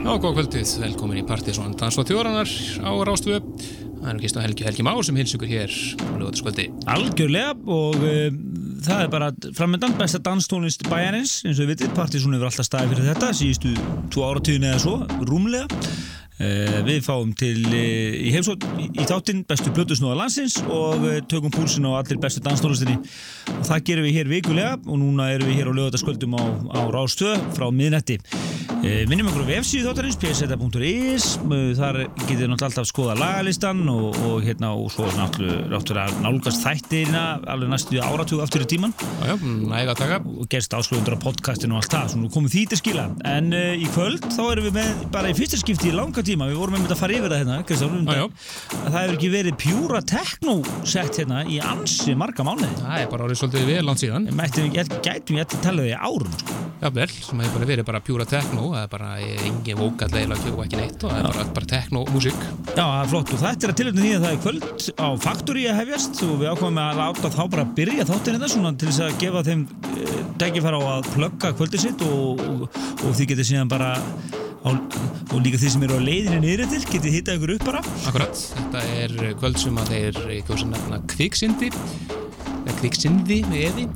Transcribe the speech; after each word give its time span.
Já, 0.00 0.12
góð 0.16 0.32
kvöldið, 0.38 0.70
velkomin 0.80 1.20
í 1.20 1.24
Partíson 1.28 1.74
Dans 1.78 1.98
og 2.00 2.06
Tjóranar 2.08 2.48
á 2.80 2.90
Rástfjö 3.04 3.42
Það 4.00 4.08
er 4.08 4.16
ekki 4.16 4.40
Helgi 4.40 4.64
Helgi 4.64 4.86
Már 4.86 5.02
sem 5.04 5.18
hils 5.20 5.34
ykkur 5.36 5.50
hér 5.50 5.74
á 6.00 6.16
lögataskvöldi 6.16 6.66
Algjörlega 6.88 7.52
og 7.68 7.98
uh, 8.00 8.30
það 8.86 9.02
er 9.04 9.10
bara 9.12 9.28
framöndan 9.56 9.96
besta 9.98 10.20
danstónlist 10.24 10.86
bæjarins. 10.88 11.40
Eins 11.44 11.60
og 11.60 11.66
við 11.66 11.74
vitið, 11.74 11.92
Partíson 11.98 12.34
hefur 12.36 12.48
alltaf 12.48 12.68
staðið 12.68 12.94
fyrir 12.94 13.10
þetta 13.10 13.30
síðustu 13.36 13.74
tvo 14.14 14.24
áratíðin 14.30 14.68
eða 14.70 14.80
svo, 14.86 14.96
rúmlega 15.28 15.68
Við 16.40 17.02
fáum 17.04 17.34
til 17.36 17.58
uh, 17.68 17.74
í 18.16 18.30
heimsótt 18.32 18.64
í, 18.80 18.88
þáttinn 19.04 19.42
bestu 19.48 19.72
blötusnóða 19.76 20.22
landsins 20.22 20.56
og 20.64 21.04
tökum 21.28 21.52
púlsin 21.52 21.88
á 21.88 22.00
allir 22.00 22.20
bestu 22.22 22.40
danstónlistinni. 22.44 22.96
Og 23.58 23.66
það 23.68 23.84
gerum 23.90 24.08
við 24.08 24.16
hér 24.20 24.32
vikulega 24.32 24.72
og 24.80 25.02
núna 25.02 25.28
erum 25.34 25.50
við 25.50 25.60
hér 25.60 25.72
á 25.72 25.78
lögataskvöldum 25.78 26.38
á, 26.40 26.44
á 26.76 26.80
Rástfjö 26.94 27.36
frá 27.56 27.68
miðnetti 27.68 28.20
Eh, 28.80 29.02
minnum 29.10 29.26
okkur 29.28 29.42
á 29.44 29.50
vefsíðu 29.58 29.90
þáttarins 29.90 30.16
pseta.is 30.16 31.24
eh, 31.36 31.72
þar 31.76 31.96
getur 32.22 32.38
þið 32.38 32.46
náttúrulega 32.48 32.68
alltaf 32.70 32.86
skoða 32.88 33.16
lagalistan 33.18 33.82
og, 33.92 34.16
og 34.24 34.46
hérna 34.46 34.70
og 34.72 34.86
svo 34.94 35.04
náttúrulega 35.18 36.22
nálgast 36.24 36.64
þættirina 36.64 37.24
alveg 37.52 37.68
næstu 37.74 38.00
áratug 38.00 38.40
aftur 38.40 38.64
í 38.64 38.68
tíman 38.72 38.94
Já, 38.96 39.34
næga 39.36 39.92
að 39.92 40.00
taka. 40.00 40.20
Og 40.32 40.48
gerst 40.48 40.72
áskrifendur 40.72 41.18
á 41.20 41.20
podcastinu 41.20 41.76
og 41.76 41.82
allt 41.82 41.92
það, 41.92 42.06
svo 42.14 42.22
nú 42.22 42.30
komum 42.32 42.48
því 42.52 42.62
til 42.70 42.80
skila. 42.80 43.04
En 43.28 43.52
uh, 43.52 43.74
í 43.76 43.90
kvöld 43.92 44.24
þá 44.32 44.40
erum 44.46 44.68
við 44.70 44.78
með 44.78 45.04
bara 45.12 45.34
í 45.34 45.36
fyrsta 45.36 45.60
skipti 45.60 45.90
í 45.90 45.94
langa 45.98 46.24
tíma, 46.30 46.48
við 46.50 46.62
vorum 46.62 46.78
með 46.78 46.94
að 46.94 47.02
fara 47.02 47.18
yfir 47.18 47.34
það 47.34 47.42
hérna, 47.42 47.58
Kristján, 47.68 48.00
já, 48.00 48.16
já. 48.16 48.24
að 48.80 48.88
það 48.88 48.98
hefur 49.00 49.18
ekki 49.18 49.32
verið 49.36 49.60
pjúra 49.64 50.02
tekno 50.14 50.56
sett 50.94 51.20
hérna 51.20 51.44
í 51.44 51.60
ansi 51.74 52.16
marga 52.18 52.46
mánuði. 52.46 52.72
Það 52.80 53.04
er 53.04 53.12
bara 53.12 53.28
árið 53.28 53.42
svolítið 53.42 53.70
vel 53.74 53.84
langt 53.90 54.04
síðan. 54.04 54.32
Mættum 54.40 54.68
við 54.70 54.98
gætum 55.04 55.40
við 55.40 55.46
að 55.46 55.62
tala 55.66 55.86
því 55.86 55.96
árum 56.00 56.36
sko. 56.40 56.60
Já, 56.80 56.88
vel, 56.96 57.10
sem 57.12 57.40
hefur 57.44 57.58
bara 57.58 57.66
verið 57.68 57.84
bara 57.84 58.00
pjúra 58.00 58.24
tekno 58.24 58.70
það 58.70 58.84
er 58.86 58.88
bara 58.88 59.08
engin 59.20 59.76
vókall 59.76 60.14
eða 60.16 60.38
ekki 60.64 60.78
neitt 60.78 61.02
og 61.04 61.10
það 61.12 61.18
er 61.18 61.26
bara, 61.26 61.44
bara 61.58 61.68
tekno-músík 61.74 62.38
Já, 62.40 62.80
það 62.80 63.02
er 63.02 63.10
flott 63.12 63.32
og 63.34 63.42
þetta 63.42 63.66
er 63.66 63.72
að 63.74 63.80
tilhengja 63.82 64.00
því 64.00 64.14
að 64.14 64.24
það 64.24 64.32
er 64.32 64.40
kvöld 64.46 64.64
á 64.96 65.08
Factory 65.26 65.66
að 65.68 65.78
hefjast 65.82 66.22
og 66.24 66.34
við 66.40 66.52
ákvæmum 66.54 66.82
að 66.86 67.00
láta 67.02 67.32
þá 67.36 67.42
bara 67.52 67.66
byrja 67.76 68.08
þetta 68.08 68.52
svona 68.54 68.72
til 68.80 68.88
þess 68.88 69.04
að 69.04 69.18
gefa 69.20 69.44
þeim 69.50 69.66
degifæra 70.40 70.80
á 70.80 70.84
að 70.96 71.10
plugga 71.18 71.52
kvöldið 71.60 71.84
sitt 71.84 72.06
og, 72.08 72.40
og, 72.48 72.64
og 73.04 73.12
á, 74.60 74.70
og 75.32 75.38
líka 75.40 75.60
því 75.60 75.72
sem 75.74 75.84
eru 75.86 75.98
á 75.98 76.02
leiðinu 76.04 76.40
niður 76.42 76.70
til 76.72 76.80
getið 76.90 77.16
hitta 77.16 77.36
ykkur 77.38 77.54
upp 77.56 77.66
bara? 77.70 77.82
Akkurat, 78.10 78.42
þetta 78.56 78.82
er 79.00 79.14
kvöld 79.40 79.60
sem 79.62 79.80
að 79.80 79.94
þeir 79.94 80.20
sem 80.60 80.74
nefna 80.74 81.00
kviksindi 81.14 81.70
kviksindi 82.80 83.40
með 83.50 83.64
eði 83.70 83.86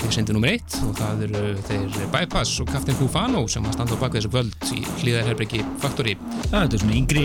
kviksindi 0.00 0.34
nr. 0.34 0.48
1 0.52 0.76
og 0.86 0.92
það 0.98 1.22
eru 1.26 1.42
þeir 1.66 2.08
Bypass 2.12 2.60
og 2.62 2.70
Captain 2.70 2.98
Fufano 2.98 3.44
sem 3.50 3.64
að 3.66 3.76
standa 3.76 3.96
á 3.96 4.02
baka 4.02 4.18
þessu 4.18 4.30
kvöld 4.32 4.68
í 4.76 4.82
hlýðarherbriki 5.02 5.62
Factory. 5.82 6.16
Já, 6.46 6.56
þetta 6.56 6.78
er 6.78 6.82
svona 6.82 6.96
yngri, 7.00 7.24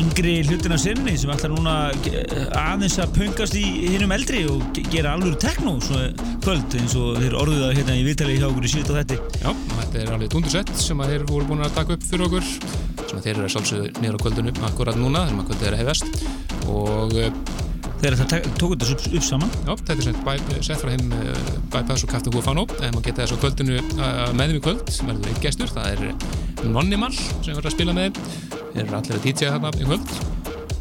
yngri 0.00 0.34
hlutin 0.48 0.76
af 0.76 0.82
sinni 0.82 1.14
sem 1.20 1.32
ætlar 1.34 1.54
núna 1.54 1.76
aðeins 2.58 2.98
að 3.02 3.14
pöngast 3.18 3.58
í 3.58 3.64
hinnum 3.94 4.14
eldri 4.16 4.44
og 4.50 4.82
gera 4.92 5.14
alveg 5.16 5.38
tekno 5.42 5.76
svona 5.84 6.10
kvöld 6.44 6.78
eins 6.80 6.96
og 6.98 7.20
þeir 7.22 7.38
orðuð 7.42 7.64
að 7.68 7.76
hérna 7.80 7.98
í 7.98 8.04
viðtali 8.06 8.38
hjá 8.38 8.48
okkur 8.50 8.68
í 8.68 8.72
síðan 8.74 9.00
þetta 9.02 9.18
Já, 9.38 9.50
þetta 9.78 10.02
er 10.02 10.12
alveg 10.16 10.32
tundursett 10.34 10.74
sem 10.80 11.00
að 11.02 11.14
þeir 11.14 11.26
voru 11.30 11.48
búin 11.52 11.64
að 11.66 11.76
taka 11.78 11.96
upp 11.96 12.06
fyrir 12.08 12.28
okkur. 12.28 12.52
Sem 13.08 13.18
að 13.18 13.24
þeir 13.24 13.34
eru 13.36 13.46
að 13.46 13.54
sálsögðu 13.56 14.04
nýra 14.04 14.22
kvöldunum 14.22 14.62
akkurat 14.68 14.98
núna 15.00 15.24
þegar 15.28 15.38
maður 15.38 15.50
kvöldið 15.52 15.68
er 15.70 15.76
að 15.76 15.82
hefast 15.84 16.06
og 16.68 17.67
Þegar 17.98 18.16
það 18.20 18.48
tók 18.60 18.74
þetta 18.74 18.90
upp, 18.94 19.06
upp 19.18 19.24
saman? 19.26 19.54
Já, 19.66 19.70
þetta 19.80 19.94
er 19.96 20.66
sett 20.68 20.82
frá 20.82 20.92
heim 20.92 21.14
uh, 21.16 21.38
Bypass 21.72 22.06
og 22.06 22.12
Captain 22.12 22.36
Hufano 22.36 22.66
en 22.78 22.94
maður 22.94 23.08
geta 23.08 23.24
þess 23.24 23.34
á 23.34 23.42
kvöldinu 23.42 23.80
með 24.38 24.52
þeim 24.52 24.58
í 24.58 24.64
kvöld 24.68 24.92
sem 24.94 25.10
verður 25.10 25.32
einn 25.32 25.40
gestur, 25.42 25.72
það 25.74 25.88
er 25.94 26.68
Nonnimal 26.68 27.10
sem 27.16 27.56
verður 27.56 27.70
að 27.72 27.74
spila 27.74 27.96
með 27.98 28.20
þeir 28.20 28.84
eru 28.84 28.98
allir 29.00 29.18
að 29.18 29.26
DJ 29.26 29.50
þarna 29.50 29.72
í 29.74 29.88
kvöld. 29.88 30.14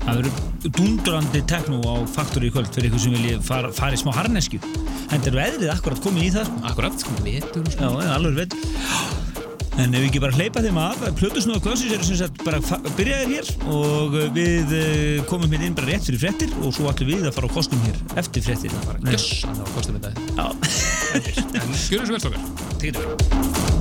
Það 0.08 0.22
verður 0.22 0.72
dundurandi 0.78 1.42
tekno 1.50 1.82
á 1.84 1.96
Factory 2.14 2.48
í 2.48 2.54
kvöld 2.54 2.70
fyrir 2.72 2.92
ykkur 2.92 3.02
sem 3.04 3.18
vilji 3.18 3.40
fara, 3.44 3.74
fara 3.76 3.98
í 3.98 4.00
smá 4.00 4.14
harnesku 4.16 4.62
en 4.62 5.24
þeir 5.24 5.34
eru 5.34 5.42
eðrið 5.44 5.74
akkurat 5.74 6.04
komið 6.04 6.30
í 6.30 6.32
það 6.38 6.54
Akkurat, 6.72 7.04
komið 7.10 7.42
vetur 7.42 7.68
Já, 7.76 7.90
alveg 8.16 8.40
vetur 8.44 9.37
En 9.78 9.94
ef 9.94 10.02
við 10.02 10.08
ekki 10.08 10.22
bara 10.24 10.34
hleypa 10.34 10.64
þeim 10.66 10.80
að, 10.82 11.04
Plutusnúða 11.20 11.62
Kvössis 11.68 11.94
eru 11.94 12.08
sem 12.08 12.18
sagt 12.24 12.42
bara 12.46 12.62
byrjaðir 12.98 13.30
hér 13.36 13.52
og 13.70 14.18
við 14.34 14.74
eh, 14.74 15.22
komum 15.30 15.54
hérna 15.54 15.70
inn 15.70 15.78
bara 15.78 15.92
rétt 15.92 16.10
fyrir 16.10 16.24
frettir 16.26 16.54
og 16.64 16.74
svo 16.74 16.90
ætlum 16.90 17.14
við 17.14 17.30
að 17.30 17.38
fara 17.38 17.52
á 17.52 17.56
kostum 17.60 17.86
hér 17.86 18.02
eftir 18.24 18.46
frettir. 18.50 18.74
Það 18.74 18.90
var 18.90 19.74
kostum. 19.78 20.02
Já. 20.02 20.48
En 21.62 21.76
skjur 21.78 22.06
þessu 22.06 22.16
vel 22.16 22.24
stokkar. 22.26 23.77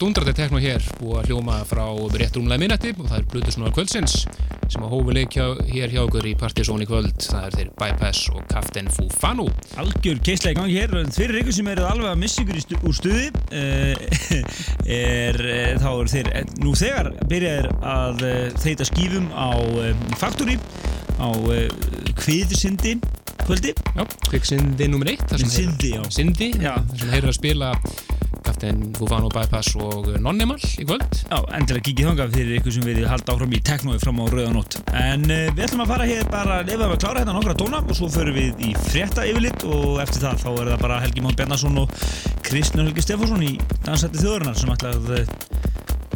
Dundrati 0.00 0.32
tekno 0.36 0.60
hér 0.62 0.84
búið 1.00 1.18
að 1.20 1.28
hljóma 1.30 1.58
frá 1.68 1.84
rétt 2.14 2.36
rúmlega 2.38 2.62
minnetti 2.62 2.92
og 2.94 3.08
það 3.10 3.16
er 3.18 3.24
Blutus 3.32 3.56
Nóar 3.58 3.72
Kvöldsins 3.76 4.14
sem 4.72 4.84
að 4.86 4.92
hófi 4.94 5.14
leik 5.16 5.34
hjá, 5.36 5.46
hér 5.68 5.92
hjá 5.92 6.00
okkur 6.06 6.28
í 6.30 6.32
Partizón 6.38 6.84
í 6.84 6.86
kvöld. 6.88 7.16
Það 7.20 7.46
er 7.48 7.56
þeir 7.58 7.72
Bypass 7.80 8.28
og 8.32 8.44
Kaftin 8.48 8.88
Fufanu 8.94 9.48
Algjör 9.82 10.20
keislega 10.24 10.54
í 10.54 10.58
gangi 10.60 10.78
hér. 10.78 10.94
Fyrir 11.12 11.40
ykkur 11.42 11.56
sem 11.58 11.68
eru 11.74 11.84
alveg 11.88 12.08
að 12.08 12.20
missa 12.22 12.44
ykkur 12.44 12.60
stu, 12.64 12.78
úr 12.88 12.96
stuði 12.96 13.26
uh, 13.32 14.46
er, 15.00 15.40
uh, 15.42 15.72
þá 15.82 15.88
er 15.90 16.12
þeir 16.14 16.30
uh, 16.32 16.54
nú 16.64 16.76
þegar 16.78 17.10
byrjaðir 17.32 17.70
að 17.94 18.24
þeita 18.62 18.88
skýfum 18.88 19.28
á 19.36 19.50
Factory 20.20 20.56
á 21.20 21.28
Kviðsindi 22.22 22.96
kvöldi. 23.42 23.74
Já, 23.96 24.06
Kviðsindi 24.28 24.88
nr. 24.88 25.12
1 25.16 25.46
Sindi, 25.50 25.92
já. 25.96 26.02
Sindi, 26.14 26.52
þar 26.56 26.82
sem 26.94 27.08
þeir 27.10 27.20
eru 27.20 27.32
að 27.32 27.38
spila 27.38 27.72
Kaftin 28.62 28.94
Fufano 28.94 29.28
Bypass 29.28 29.74
og 29.74 30.06
Nonnimal 30.22 30.60
í 30.78 30.84
kvöld. 30.86 31.16
Já, 31.26 31.38
endilega 31.56 31.82
kikið 31.88 32.08
þangað 32.10 32.36
fyrir 32.36 32.58
ykkur 32.60 32.74
sem 32.76 32.84
við 32.86 33.00
halda 33.10 33.34
áfram 33.34 33.56
í 33.56 33.58
teknói 33.66 33.96
fram 33.98 34.20
á 34.22 34.24
rauðanótt. 34.30 34.76
En 34.94 35.26
uh, 35.26 35.48
við 35.50 35.64
ætlum 35.66 35.82
að 35.82 35.90
fara 35.90 36.06
hér 36.06 36.30
bara 36.30 36.60
að 36.60 36.70
lifa 36.70 36.86
að 36.86 37.00
klára 37.02 37.24
hérna 37.24 37.34
nokkra 37.34 37.56
tóna 37.58 37.82
og 37.82 37.98
svo 37.98 38.10
förum 38.12 38.38
við 38.38 38.62
í 38.68 38.70
frétta 38.86 39.26
yfirlitt 39.26 39.66
og 39.66 39.98
eftir 40.04 40.22
það 40.28 40.44
þá 40.44 40.50
er 40.52 40.70
það 40.74 40.84
bara 40.86 41.00
Helgi 41.02 41.26
Món 41.26 41.38
Bjarnason 41.40 41.82
og 41.82 41.98
Kristnur 42.46 42.86
Helgi 42.86 43.06
Stefánsson 43.08 43.46
í 43.48 43.56
Dansætti 43.82 44.22
þjóðurinnar 44.22 44.62
sem 44.62 44.74
ætla 44.76 44.94
að 44.94 45.12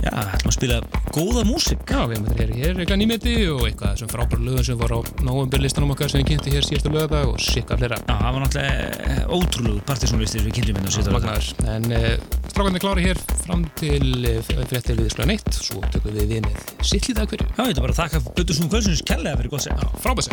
já, 0.06 0.10
ætlum 0.12 0.50
að 0.50 0.56
spila 0.56 0.78
góða 1.14 1.42
músik. 1.48 1.82
Já, 1.90 2.02
við 2.10 2.18
erum 2.44 2.56
hér, 2.60 2.74
eitthvað 2.76 3.00
nýmeti 3.00 3.34
og 3.50 3.62
eitthvað 3.66 4.00
sem 4.02 4.10
frábæra 4.10 4.46
lögum 4.46 4.66
sem 4.66 4.80
var 4.80 4.94
á 4.94 4.98
náumbyrlistanum 5.24 5.94
okkar 5.94 6.12
sem 6.12 6.22
við 6.22 6.32
kynnti 6.32 6.54
hér 6.54 6.66
síðastu 6.66 6.92
lögadag 6.92 7.30
og 7.32 7.40
sikka 7.42 7.78
flera. 7.80 7.98
Já, 8.04 8.14
það 8.20 8.36
var 8.36 8.44
náttúrulega 8.44 9.28
ótrúlegu 9.36 9.84
partysónlistir 9.88 10.46
við 10.46 10.58
kynntum 10.58 10.80
hérna 10.80 10.94
síðastu 10.94 11.16
lögadag. 11.16 11.50
En 11.74 11.96
strákarnir 12.56 12.80
klára 12.80 13.02
hér 13.04 13.18
fram 13.44 13.66
til 13.76 14.24
uh, 14.24 14.38
fréttir 14.70 14.96
við 14.96 15.10
sklæða 15.12 15.28
neitt, 15.28 15.50
svo 15.60 15.82
tökum 15.92 16.14
við 16.16 16.30
við 16.30 16.46
með 16.46 16.70
sittlið 16.88 17.20
að 17.20 17.34
hverju. 17.34 17.48
Já, 17.50 17.60
ég 17.60 17.74
ætla 17.74 17.84
bara 17.84 17.92
að 17.92 18.00
þakka 18.00 18.20
Bötursson 18.38 18.70
Kvölsons 18.72 19.02
kellega 19.04 19.40
fyrir 19.42 19.52
gott 19.52 19.66
seg. 19.66 19.84
Frábært 20.00 20.30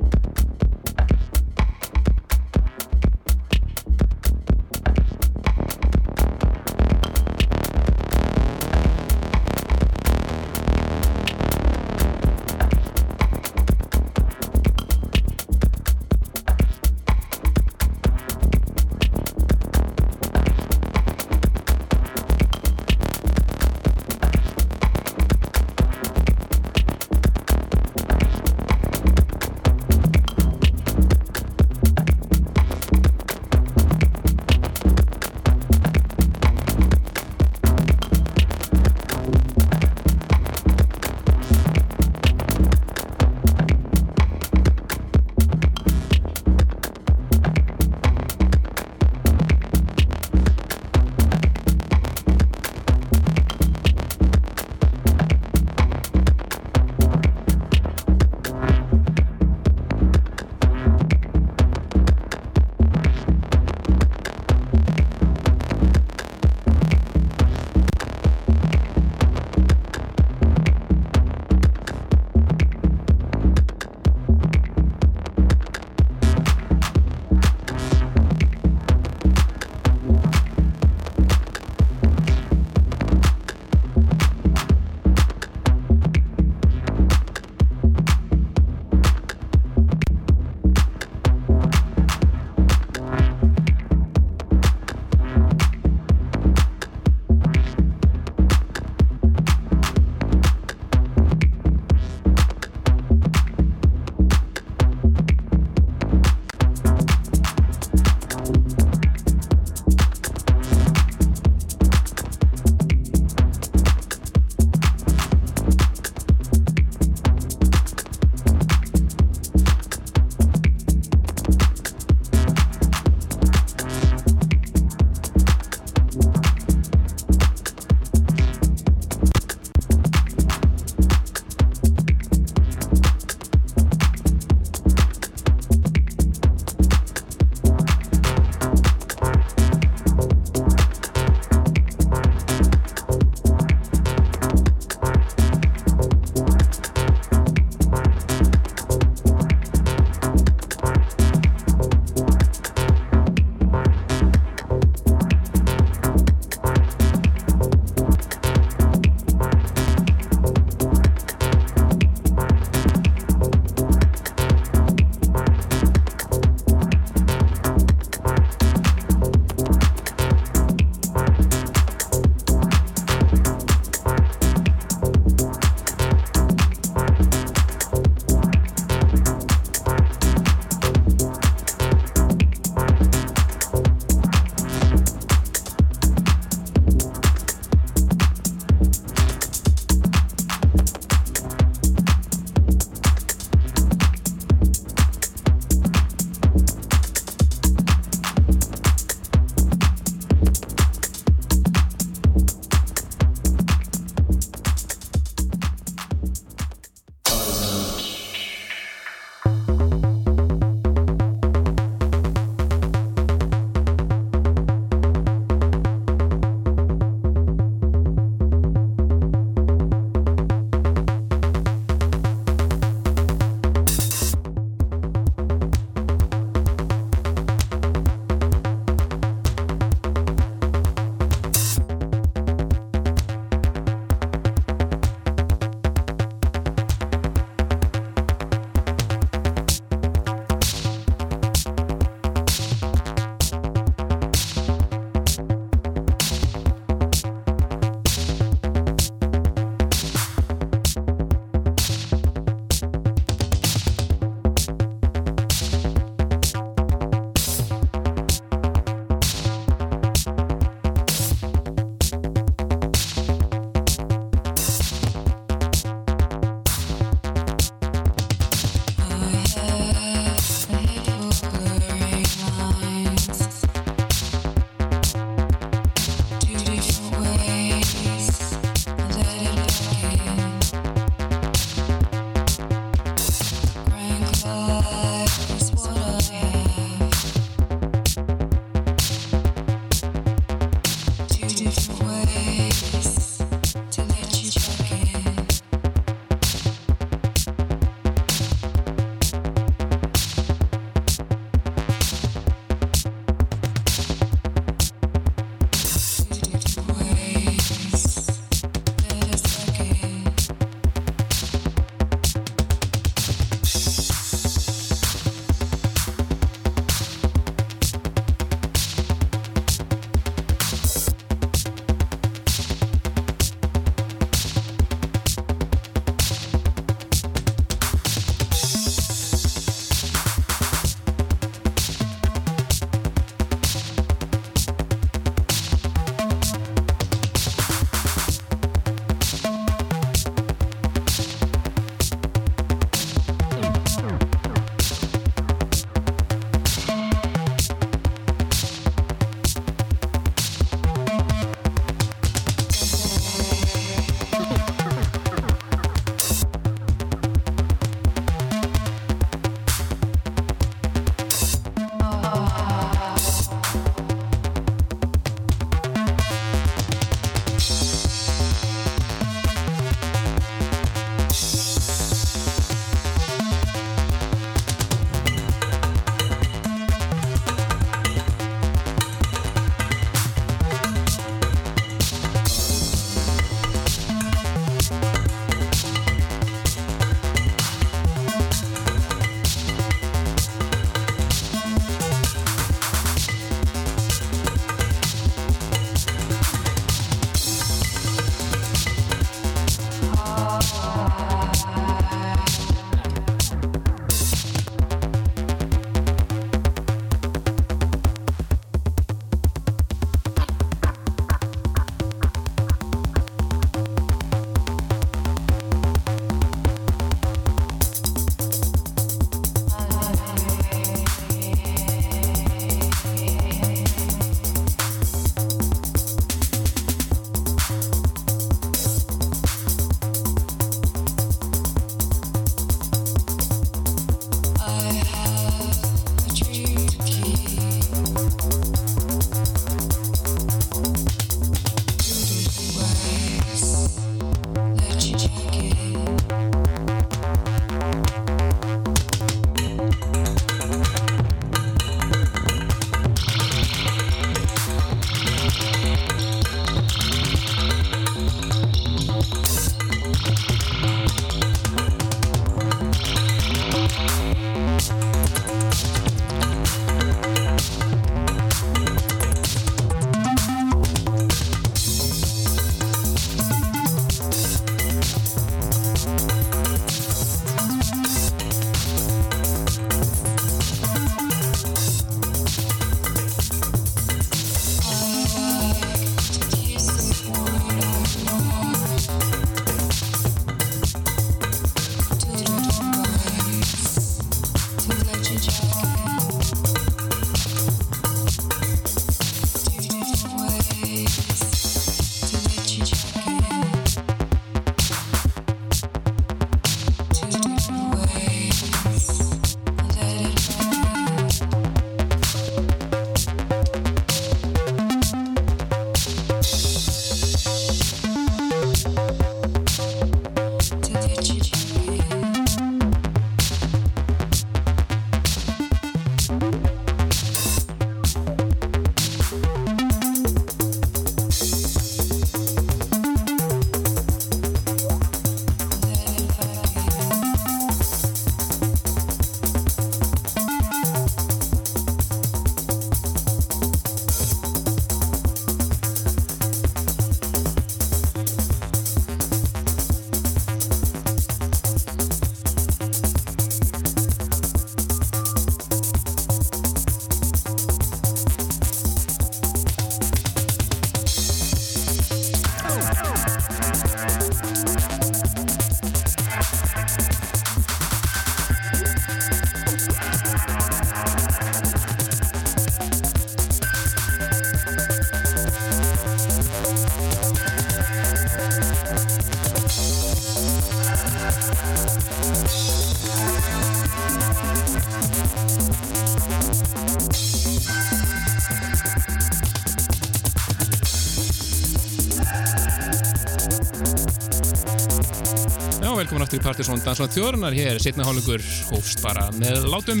í 596.36 596.40
Partiðsson 596.42 596.80
Danslátt 596.84 597.14
þjóðrunar. 597.16 597.54
Hér 597.56 597.80
setna 597.82 598.06
hálfugur 598.06 598.42
hófst 598.70 599.02
bara 599.04 599.26
með 599.38 599.66
látum 599.72 600.00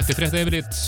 eftir 0.00 0.18
frétta 0.18 0.42
yfiritt. 0.42 0.78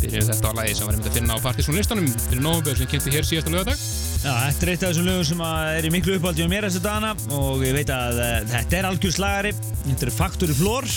Byrjum 0.00 0.28
þetta 0.30 0.52
á 0.52 0.58
lagi 0.58 0.76
sem 0.76 0.88
var 0.88 0.96
einmitt 0.96 1.10
að 1.10 1.18
finna 1.18 1.36
á 1.36 1.44
Partiðsson 1.44 1.78
listanum 1.78 2.06
fyrir 2.28 2.44
nógumbegur 2.44 2.80
sem 2.80 2.90
kynnti 2.90 3.14
hér 3.14 3.26
síðasta 3.28 3.52
lögadag. 3.54 3.82
Já, 4.20 4.32
þetta 4.46 4.66
er 4.66 4.72
eitt 4.74 4.84
af 4.84 4.92
þessum 4.92 5.08
lögum 5.10 5.26
sem 5.30 5.42
er 5.48 5.88
í 5.88 5.92
miklu 5.92 6.16
uppáldi 6.18 6.46
á 6.46 6.52
mér 6.52 6.68
þessu 6.68 6.82
dana 6.84 7.12
og 7.36 7.64
ég 7.66 7.76
veit 7.76 7.92
að 7.94 8.20
uh, 8.20 8.32
þetta 8.54 8.80
er 8.80 8.88
algjör 8.90 9.16
slagari. 9.16 9.52
Þetta 9.84 10.08
er 10.08 10.14
Factory 10.16 10.56
Floor. 10.56 10.88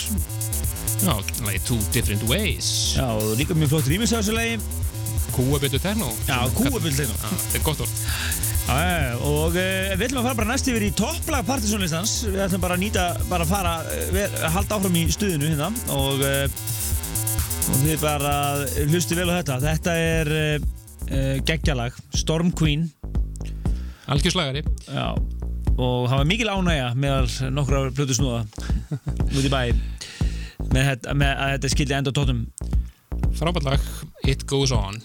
Já, 1.04 1.14
lagi 1.44 1.60
Two 1.68 1.80
Different 1.92 2.24
Ways. 2.30 2.70
Já, 2.96 3.06
og 3.10 3.36
líka 3.40 3.56
mjög 3.58 3.74
flott 3.74 3.92
rýmis 3.92 4.14
á 4.14 4.20
þessu 4.20 4.36
lagi. 4.36 4.58
Kúabildu 5.34 5.80
techno. 5.82 6.12
Já, 6.28 6.38
kúabildu 6.54 6.96
techno. 6.96 7.16
Þetta 7.24 7.58
er 7.58 7.66
gott 7.66 7.84
orð. 7.84 7.93
Og 9.24 9.56
uh, 9.56 9.94
við 9.96 10.06
ætlum 10.08 10.20
að 10.20 10.26
fara 10.28 10.38
bara 10.42 10.50
næst 10.50 10.68
yfir 10.68 10.84
í 10.84 10.92
topplag 10.96 11.46
partysónlistans. 11.48 12.16
Við 12.28 12.42
ætlum 12.44 12.64
bara 12.64 12.76
að 12.76 12.82
nýta, 12.84 13.04
bara 13.30 13.46
að 13.46 13.52
fara 13.54 13.74
við, 14.12 14.38
halda 14.56 14.78
áfram 14.78 14.98
í 15.00 15.04
stuðinu 15.14 15.52
hérna. 15.52 15.70
Og, 15.96 16.24
uh, 16.24 16.44
og 17.64 17.78
þið 17.86 18.04
bara 18.04 18.34
hlustu 18.90 19.16
vel 19.16 19.30
á 19.32 19.38
þetta. 19.40 19.60
Þetta 19.64 19.96
er 20.02 20.34
uh, 20.36 21.38
geggjalag, 21.48 21.96
Storm 22.16 22.52
Queen. 22.52 22.90
Algjörslagari. 24.12 24.60
Já, 24.92 25.14
og 25.74 26.08
það 26.10 26.18
var 26.18 26.28
mikil 26.28 26.50
ánægja 26.52 26.90
meðal 26.98 27.50
nokkra 27.54 27.82
blödu 27.94 28.16
snúða 28.16 28.44
út 29.36 29.42
í 29.42 29.50
bæ 29.50 29.62
með, 30.74 31.08
með 31.16 31.30
að 31.32 31.54
þetta 31.56 31.72
skildi 31.72 31.98
enda 31.98 32.14
tóttum 32.14 32.44
Frábært 33.34 33.66
lag, 33.66 33.86
It 34.28 34.44
Goes 34.50 34.74
On 34.74 35.00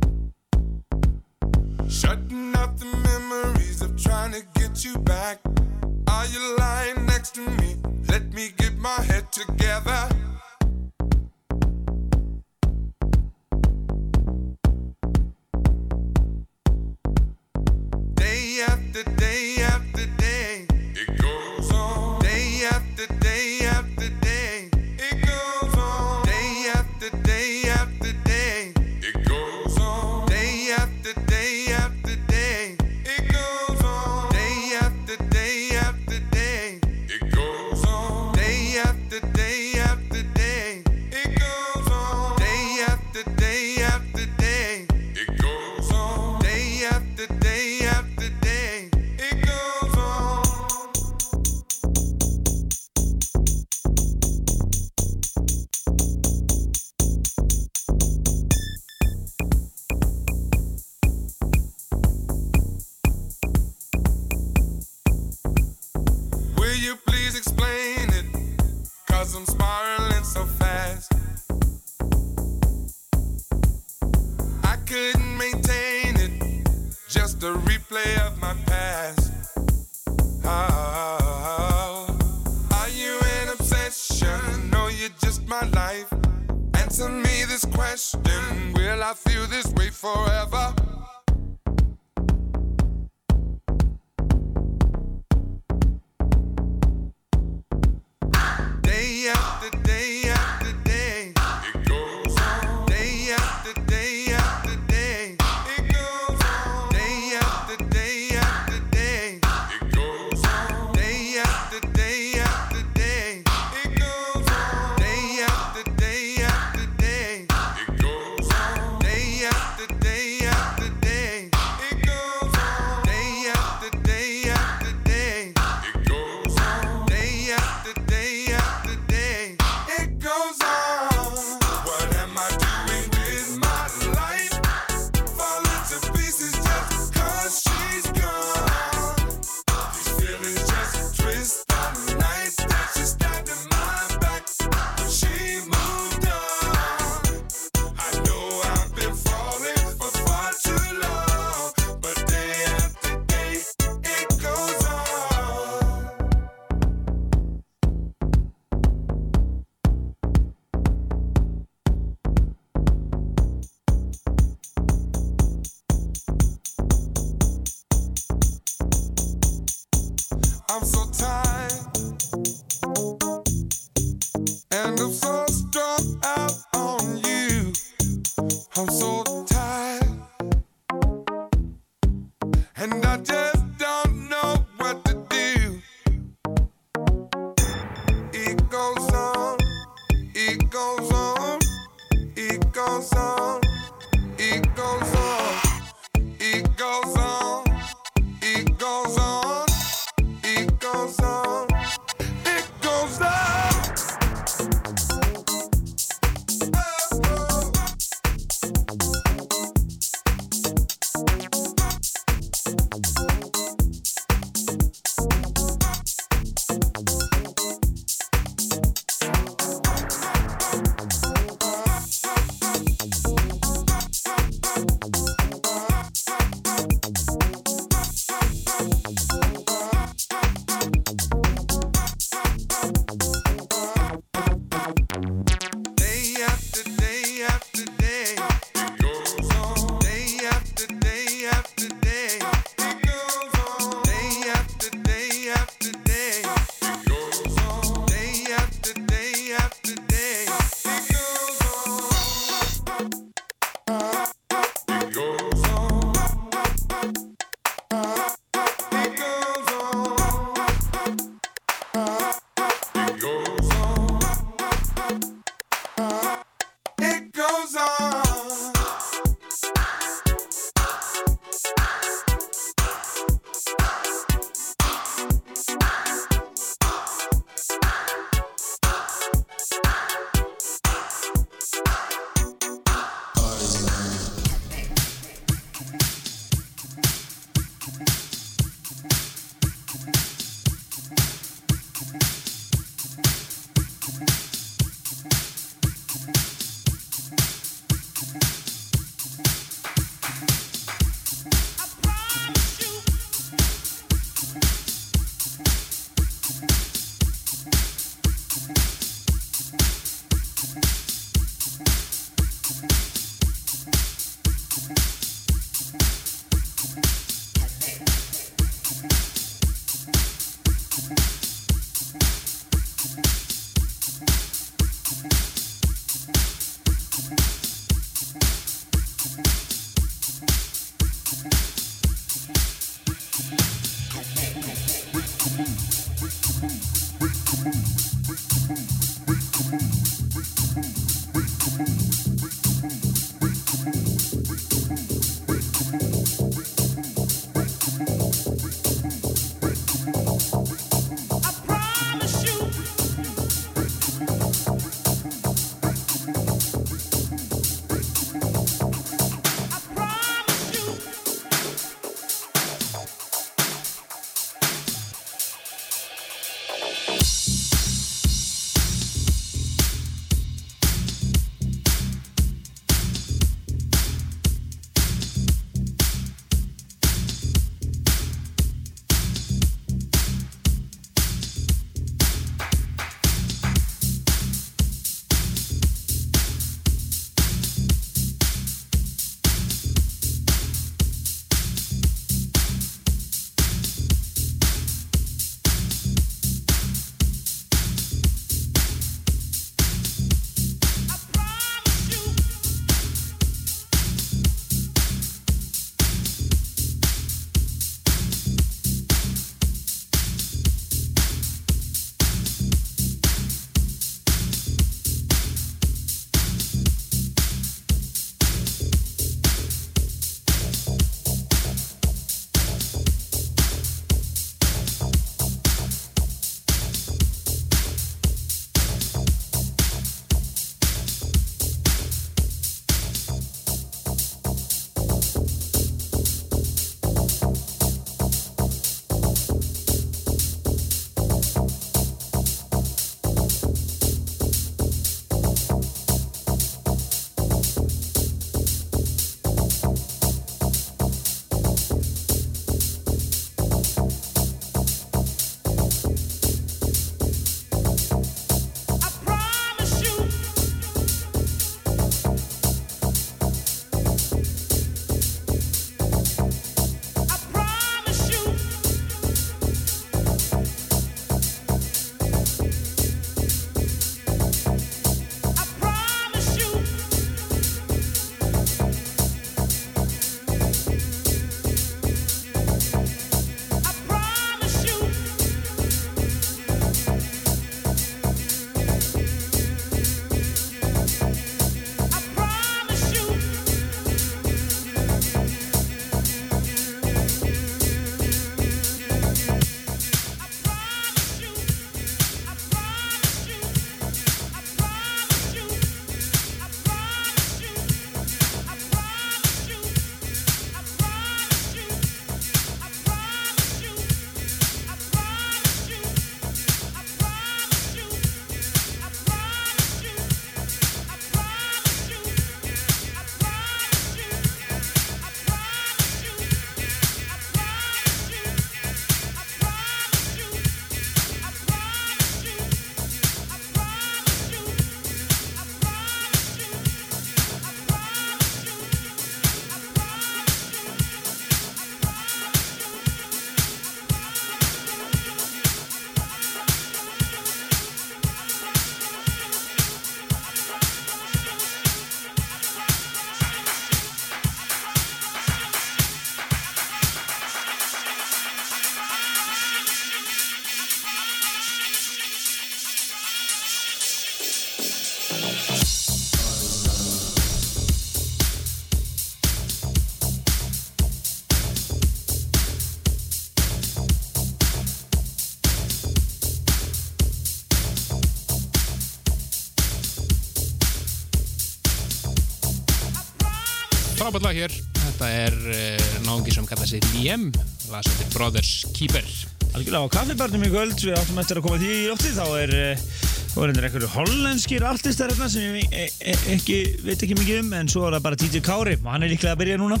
frábært 584.26 584.42
lag 584.42 584.56
hér. 584.58 584.72
Þetta 584.98 585.26
er 585.30 585.54
uh, 585.70 586.06
náðungi 586.26 586.54
sem 586.56 586.64
kallar 586.66 586.88
sig 586.90 587.04
Liem 587.14 587.44
lag 587.92 588.02
sem 588.02 588.16
heitir 588.16 588.32
Brothers 588.34 588.70
Keeper. 588.96 589.28
Algjörlega 589.76 590.02
á 590.02 590.14
kaffibarnum 590.16 590.64
í 590.66 590.70
kvöld 590.72 590.98
við 590.98 591.14
áttum 591.14 591.38
eftir 591.38 591.60
að 591.60 591.66
koma 591.68 591.78
því 591.78 591.90
í 591.94 592.08
lofti 592.10 592.32
þá 592.34 592.44
er 592.58 592.72
þá 592.96 593.60
er 593.60 593.70
einhverjum 593.70 593.86
einhverju 593.86 594.10
hollenskir 594.16 594.86
artistar 594.88 595.30
hérna 595.30 595.48
sem 595.52 595.78
ég 595.78 595.94
e 595.94 596.08
e 596.18 596.34
ekki 596.56 596.80
veit 597.06 597.22
ekki 597.22 597.38
mikið 597.38 597.62
um 597.62 597.72
en 597.78 597.92
svo 597.92 598.02
er 598.08 598.16
það 598.16 598.26
bara 598.26 598.40
DJ 598.42 598.64
Kári 598.66 598.98
og 598.98 599.08
hann 599.12 599.26
er 599.28 599.30
líklega 599.30 599.54
að 599.54 599.62
byrja 599.62 599.78
núna. 599.84 600.00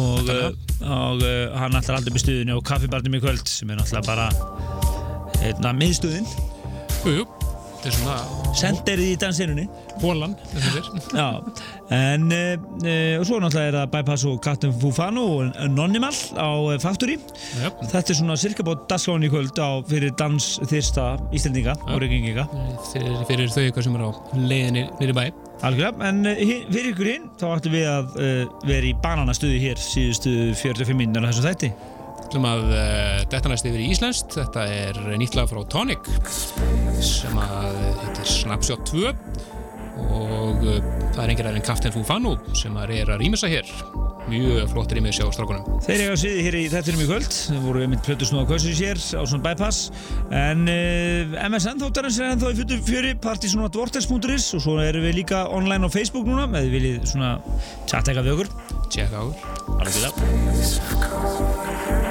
Og, 0.00 0.32
og 0.80 1.20
uh, 1.28 1.58
hann 1.60 1.76
ætlar 1.76 2.00
aldrei 2.00 2.14
með 2.16 2.24
stuðinu 2.24 2.56
á 2.56 2.66
kaffibarnum 2.72 3.18
í 3.18 3.24
kvöld 3.26 3.44
sem 3.50 3.68
er 3.68 3.82
náttúrulega 3.82 4.08
bara 4.08 4.30
hérna 5.44 5.76
miðstuðin 5.76 6.24
Jújú, 7.04 7.28
Þetta 7.84 7.90
er 7.90 7.96
svona 8.00 8.52
senderið 8.56 9.10
í 9.12 9.16
dansinunni. 9.20 9.64
hólan, 10.00 10.32
þessu 10.54 10.70
fyrr. 10.72 10.86
Já, 11.18 11.26
en 11.92 12.22
uh, 12.32 13.18
og 13.20 13.26
svo 13.28 13.36
náttúrulega 13.42 13.68
er 13.68 13.76
það 13.76 13.90
Bypass 13.92 14.24
og 14.30 14.38
Captain 14.44 14.72
Fufano 14.80 15.24
og 15.42 15.58
Nonimal 15.74 16.14
á 16.40 16.48
eh, 16.72 16.78
Factory. 16.80 17.18
Já, 17.60 17.68
Þetta 17.92 18.14
er 18.14 18.18
svona 18.20 18.36
cirka 18.40 18.64
bótt 18.66 18.86
dagskráin 18.90 19.26
í 19.26 19.30
kvöld 19.32 19.58
á 19.60 19.84
fyrir 19.88 20.14
dans 20.16 20.46
þyrsta 20.64 21.04
Íslendinga 21.36 21.74
og 21.84 22.00
Reykjavíkinga 22.00 22.46
fyrir, 22.92 23.18
fyrir 23.28 23.52
þau 23.52 23.64
ykkur 23.68 23.84
sem 23.88 23.98
er 23.98 24.06
á 24.06 24.10
leiðinni 24.38 24.86
nýri 25.00 25.16
bæ. 25.16 25.24
Algjörlega, 25.64 26.08
en 26.08 26.24
hin- 26.40 26.64
fyrir 26.72 26.90
ykkur 26.94 27.10
hinn 27.12 27.28
þá 27.40 27.44
ættum 27.58 27.76
við 27.76 27.86
að 27.92 28.16
uh, 28.16 28.54
vera 28.68 28.88
í 28.88 28.94
bananastuði 29.04 29.60
hér 29.68 29.80
síðustu 29.80 30.32
45 30.60 30.96
minnir 30.98 31.24
á 31.24 31.28
þessu 31.30 31.44
þætti. 31.46 31.70
Sem 32.34 32.46
að 32.48 32.64
uh, 32.72 33.18
þetta 33.30 33.50
næst 33.52 33.68
yfir 33.68 33.82
í 33.84 33.90
Íslandst, 33.94 34.32
þetta 34.40 34.64
er 34.72 34.96
nýtt 35.20 35.36
lag 35.38 35.46
frá 35.52 35.60
Tonic 35.70 36.08
sem 37.04 37.36
að 37.38 37.76
heitir 38.00 38.30
Snapshot 38.40 38.88
2 38.90 39.12
og 39.98 40.64
uh, 40.64 40.80
það 41.14 41.22
er 41.24 41.30
aðeins 41.34 41.60
en 41.60 41.66
Captain 41.66 41.94
Fufano 41.94 42.32
sem 42.56 42.74
að 42.78 42.90
er 42.98 43.08
að 43.14 43.20
rýmisa 43.22 43.48
hér. 43.50 43.66
Mjög 44.24 44.70
flott 44.72 44.92
rýmis 44.96 45.18
hjá 45.20 45.26
strákunum. 45.34 45.64
Þeir 45.84 46.00
eiga 46.06 46.16
sviði 46.16 46.44
hér 46.46 46.54
í 46.56 46.62
þettinum 46.72 47.02
í 47.04 47.08
kvöld. 47.10 47.32
Þeir 47.34 47.60
voru 47.60 47.82
einmitt 47.84 48.04
plötu 48.06 48.24
snúða 48.28 48.46
kvöldsins 48.48 48.80
hér 48.80 48.98
á 49.20 49.22
svona 49.28 49.44
bypass. 49.44 49.78
En 50.32 50.64
uh, 50.70 51.36
MSN 51.50 51.82
þáttarins 51.82 52.18
er 52.20 52.32
ennþá 52.32 52.48
í 52.54 52.58
fullu 52.62 52.76
fjöri. 52.88 53.12
Partysonatvortex.is 53.24 54.46
og 54.56 54.60
svo 54.64 54.74
erum 54.80 55.04
við 55.04 55.14
líka 55.20 55.38
online 55.52 55.84
á 55.84 55.90
Facebook 55.92 56.24
núna 56.28 56.44
eða 56.48 56.64
þið 56.64 56.72
viljið 56.78 56.96
svona 57.12 57.30
chatta 57.84 58.06
eitthvað 58.10 58.26
við 58.30 58.34
okkur. 58.38 58.48
Tjekka 58.94 59.16
á 62.00 62.02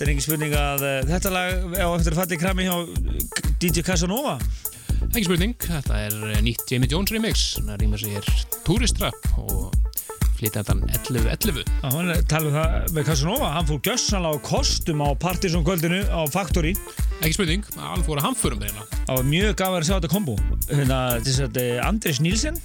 Þetta 0.00 0.08
er 0.08 0.14
engin 0.14 0.24
spurning 0.24 0.52
að 0.56 0.82
uh, 0.88 0.92
þetta 1.10 1.30
lag 1.34 1.74
á 1.76 1.88
eftir 1.92 2.14
í 2.32 2.36
krami 2.40 2.64
hjá 2.64 2.76
DJ 3.60 3.82
Casanova. 3.84 4.38
Ekki 5.10 5.26
spurning, 5.26 5.52
þetta 5.60 5.98
er 6.06 6.16
eh, 6.30 6.38
nýtt 6.40 6.64
Jamie 6.72 6.88
Jones 6.88 7.12
remix. 7.12 7.42
Það 7.60 7.82
rýmur 7.82 8.00
sig 8.00 8.14
hér 8.16 8.30
Touristrap 8.64 9.28
og 9.42 9.76
flytja 10.38 10.62
þetta 10.62 10.78
11.11. 11.04 11.68
Já, 11.68 11.84
hann 11.84 12.14
er 12.14 12.24
talað 12.32 12.48
um 12.48 12.56
það 12.56 12.96
með 12.96 13.08
Casanova. 13.10 13.52
Hann 13.58 13.68
fór 13.68 13.84
gössanlega 13.90 14.40
á 14.40 14.44
kostum 14.48 15.04
á 15.04 15.08
Partisan-kvöldinu 15.20 16.02
á 16.08 16.20
Factory. 16.32 16.72
Ekki 17.20 17.36
spurning, 17.36 17.68
hann 17.76 18.08
fór 18.08 18.22
að 18.22 18.30
hamförum. 18.30 18.64
Það 18.64 19.18
var 19.18 19.32
mjög 19.36 19.56
gafið 19.60 19.82
að 19.82 19.88
sjá 19.90 19.98
þetta 19.98 20.14
kombo. 20.16 20.40
Hérna, 20.70 21.02
þess 21.28 21.44
að 21.44 21.66
Andris 21.84 22.24
Nílsen 22.24 22.56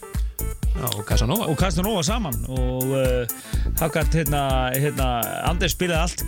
Já, 0.75 0.87
og 0.91 1.05
Casanova. 1.07 1.47
Og 1.51 1.59
Casanova 1.59 2.03
saman. 2.03 2.35
Og 2.51 2.95
uh, 2.95 3.35
það 3.79 3.93
gætt, 3.95 4.17
hérna, 4.19 4.41
hérna, 4.75 5.07
Andris 5.47 5.75
spilaði 5.75 6.01
allt 6.01 6.24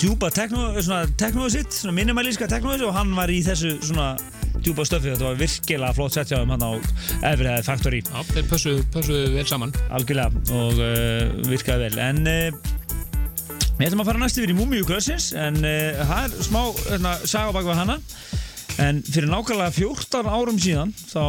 djúpa 0.00 0.30
teknóðu 0.32 1.50
sitt, 1.52 1.74
svona 1.76 1.92
minimalíska 1.92 2.46
teknóðu 2.48 2.86
og 2.88 2.94
hann 2.96 3.10
var 3.12 3.28
í 3.28 3.42
þessu 3.44 3.74
svona 3.84 4.14
djúpa 4.64 4.86
stöfi 4.88 5.10
þetta 5.12 5.26
var 5.26 5.36
virkilega 5.40 5.96
flott 5.96 6.16
sett 6.16 6.30
hjá 6.32 6.38
þeim 6.38 6.54
hann 6.54 6.64
á 6.64 6.72
Everhead 7.28 7.66
Factory. 7.66 8.00
Já, 8.06 8.22
þeir 8.30 8.48
pössuðu 8.48 8.86
pössu 8.94 9.18
vel 9.34 9.44
saman. 9.48 9.74
Algjörlega 9.92 10.56
og 10.56 10.80
uh, 10.80 11.34
virkaði 11.50 11.90
vel. 11.90 12.00
En 12.06 12.22
uh, 12.24 12.72
við 13.76 13.90
ætlum 13.90 14.04
að 14.06 14.10
fara 14.12 14.22
næst 14.22 14.40
yfir 14.40 14.54
í 14.54 14.56
Múmiu 14.56 14.88
Kvölsins 14.88 15.30
en 15.36 15.60
uh, 15.60 16.00
það 16.00 16.24
er 16.24 16.48
smá 16.48 16.60
hérna, 16.86 17.14
saga 17.20 17.54
bak 17.58 17.68
við 17.68 17.80
hana. 17.82 17.98
En 18.80 19.04
fyrir 19.04 19.28
nákvæmlega 19.28 19.76
14 19.76 20.32
árum 20.32 20.60
síðan 20.64 20.96
þá 21.10 21.24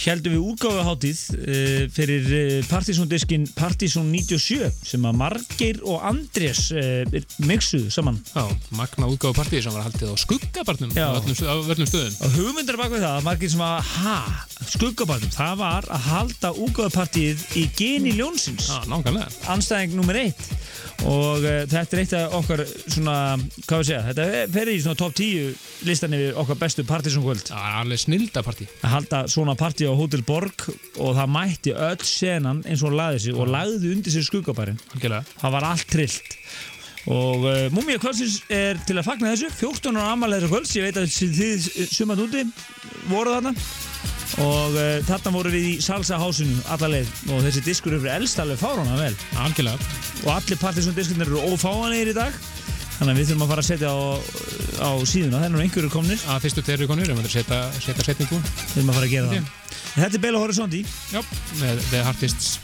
heldum 0.00 0.34
við 0.34 0.44
útgáfuháttíð 0.52 1.20
uh, 1.36 1.82
fyrir 1.92 2.28
uh, 2.30 2.52
Partizón-diskin 2.70 3.46
Partizón 3.56 4.08
97 4.12 4.70
sem 4.86 5.04
að 5.06 5.18
Margeir 5.20 5.80
og 5.84 6.04
Andrés 6.08 6.68
uh, 6.72 7.02
mixuðu 7.44 7.92
saman. 7.92 8.20
Já, 8.32 8.46
magna 8.76 9.10
útgáðu 9.10 9.36
partíð 9.40 9.66
sem 9.66 9.76
var 9.76 9.88
haldið 9.88 10.14
á 10.14 10.16
skuggabarnum 10.22 10.94
á 10.96 11.10
öllum, 11.20 11.88
stöðum. 11.90 12.16
Og 12.24 12.38
hugmyndar 12.38 12.80
bak 12.80 12.94
við 12.94 13.04
það 13.04 13.18
að 13.18 13.26
Margeir 13.28 13.54
sem 13.54 13.64
að 13.66 13.92
ha, 13.94 14.16
skuggabarnum, 14.76 15.34
það 15.36 15.60
var 15.60 15.90
að 15.90 16.08
halda 16.08 16.54
útgáfupartíð 16.66 17.44
í 17.60 17.66
geni 17.76 18.16
ljónsins. 18.16 18.70
Já, 18.72 18.88
nákvæmlega. 18.90 19.28
Anstæðing 19.52 19.98
nummer 19.98 20.20
eitt. 20.20 20.48
Og 21.08 21.44
uh, 21.44 21.62
þetta 21.68 21.96
er 21.96 22.02
eitt 22.02 22.14
af 22.16 22.34
okkar 22.40 22.64
svona, 22.68 23.16
hvað 23.64 23.82
við 23.82 23.86
segja, 23.88 24.00
þetta 24.10 24.26
fer 24.52 24.70
í 24.72 24.78
svona 24.84 25.00
top 25.00 25.14
10 25.16 25.86
listan 25.88 26.16
yfir 26.16 26.40
okkar 26.40 26.58
bestu 26.60 26.84
partysónkvöld 26.88 27.48
Já, 27.48 27.60
alveg 27.80 28.02
snilda 28.02 28.42
partí. 28.44 28.68
Að 28.84 28.94
halda 28.96 29.22
svona 29.32 29.56
partí 29.58 29.88
á 29.90 29.98
Hotel 29.98 30.22
Borg 30.26 30.66
og 31.02 31.16
það 31.18 31.32
mætti 31.34 31.74
öll 31.74 32.04
senan 32.06 32.62
eins 32.64 32.82
og 32.84 32.90
hún 32.90 33.00
lagði 33.00 33.22
sig 33.26 33.38
og 33.38 33.50
lagði 33.50 33.94
undir 33.94 34.14
sér 34.14 34.26
Algjörlega. 34.30 35.24
Það 35.40 35.56
var 35.56 35.66
allt 35.70 35.90
trillt. 35.90 36.36
Og 37.10 37.46
uh, 37.48 37.66
Múmia 37.72 37.98
Kvöldsins 38.00 38.42
er 38.52 38.78
til 38.86 38.98
að 39.00 39.06
fagna 39.08 39.32
þessu. 39.32 39.48
14 39.56 39.96
ára 39.96 40.12
amalega 40.14 40.50
kvölds, 40.50 40.74
ég 40.76 40.84
veit 40.84 40.98
að 41.00 41.08
þið 41.08 41.68
sumat 41.88 42.20
úti 42.20 42.44
voru 43.08 43.32
þarna. 43.36 43.54
Og 44.44 44.76
uh, 44.76 45.00
þarna 45.08 45.32
voru 45.34 45.54
við 45.54 45.68
í 45.70 45.74
Salsa 45.84 46.20
hásinu 46.20 46.60
alla 46.70 46.92
leið. 46.92 47.14
Og 47.32 47.44
þessi 47.46 47.64
diskur 47.66 47.96
eru 47.96 48.10
elst 48.12 48.42
alveg 48.42 48.60
fárana 48.60 49.00
vel. 49.00 49.14
Algjörlega. 49.40 49.92
Og 50.26 50.34
allir 50.36 50.60
Partisan 50.60 50.96
diskarnir 50.96 51.30
eru 51.30 51.54
ófáanlegir 51.54 52.12
í 52.12 52.18
dag 52.20 52.36
þannig 53.00 53.12
að 53.14 53.18
við 53.20 53.28
þurfum 53.30 53.44
að 53.46 53.50
fara 53.54 53.64
að 53.64 53.68
setja 53.70 53.90
á, 53.90 53.98
á 54.84 54.90
síðuna, 55.08 55.40
þannig 55.40 55.58
að 55.58 55.64
einhverju 55.66 55.90
komnir. 55.94 56.20
Að 56.28 56.42
fyrstu 56.44 56.64
þeir 56.66 56.76
eru 56.78 56.88
konur, 56.90 57.08
við 57.08 57.16
möndum 57.18 57.32
setja, 57.32 57.60
setja 57.80 58.04
setningu 58.10 58.36
við 58.36 58.60
þurfum 58.74 58.92
að 58.92 58.98
fara 59.00 59.08
að 59.08 59.14
gera 59.16 59.30
Ok. 59.30 59.34
það. 59.40 59.78
Þetta 59.96 60.14
er 60.20 60.22
Bela 60.26 60.38
Horizonti. 60.44 60.82
Já, 61.10 61.20
með 61.62 61.80
The 61.90 62.02
Artists 62.06 62.58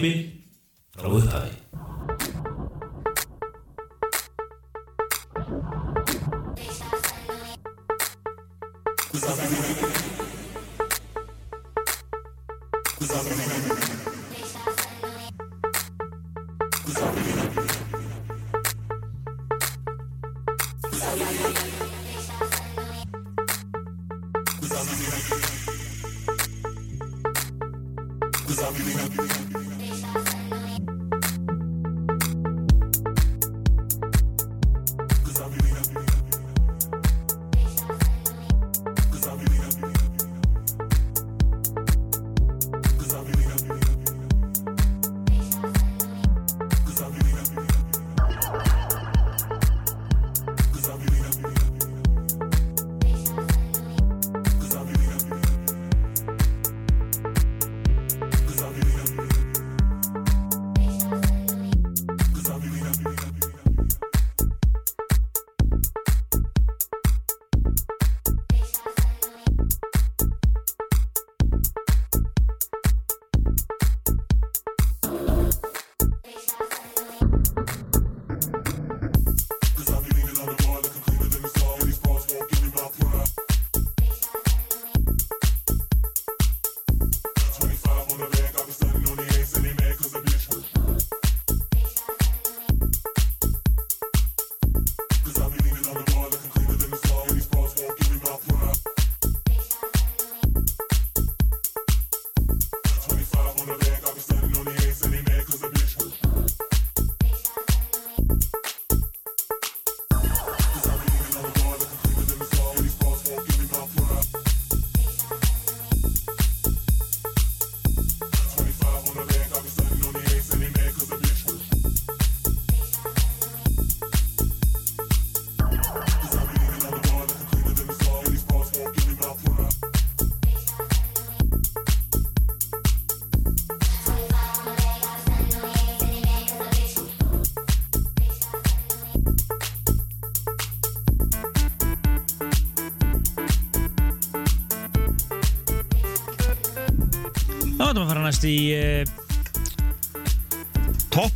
হবে 0.00 0.12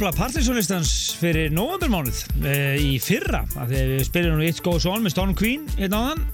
toppla 0.05 0.21
partysónlistans 0.27 0.89
fyrir 1.17 1.53
novembermánuð 1.57 2.19
uh, 2.43 2.75
í 2.77 2.99
fyrra 3.01 3.39
af 3.57 3.71
því 3.71 3.79
að 3.79 3.93
við 3.95 4.03
spilum 4.05 4.35
nú 4.37 4.45
It's 4.45 4.61
Goes 4.61 4.85
On 4.91 5.01
með 5.01 5.15
Storm 5.15 5.33
Queen 5.39 5.63
hérna 5.79 5.97
á 5.97 6.03
þann 6.11 6.27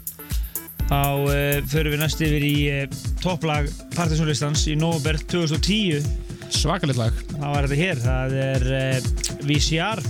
þá 0.89 1.05
uh, 1.21 1.61
förum 1.71 1.95
við 1.95 2.03
næst 2.03 2.25
yfir 2.27 2.47
í 2.49 2.57
uh, 2.73 2.97
topplag 3.23 3.69
partysónlistans 3.95 4.65
í 4.73 4.75
november 4.81 5.21
2010 5.31 6.03
Svakalegt 6.51 6.99
lag. 6.99 7.23
það 7.37 7.47
var 7.47 7.71
þetta 7.71 7.81
hér, 7.85 8.03
það 8.09 8.37
er 8.49 8.67
VCR 9.47 10.03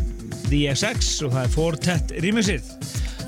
DXX 0.47 1.13
og 1.29 1.37
það 1.37 1.43
er 1.43 1.55
Fortet 1.59 2.17
remixið. 2.25 2.75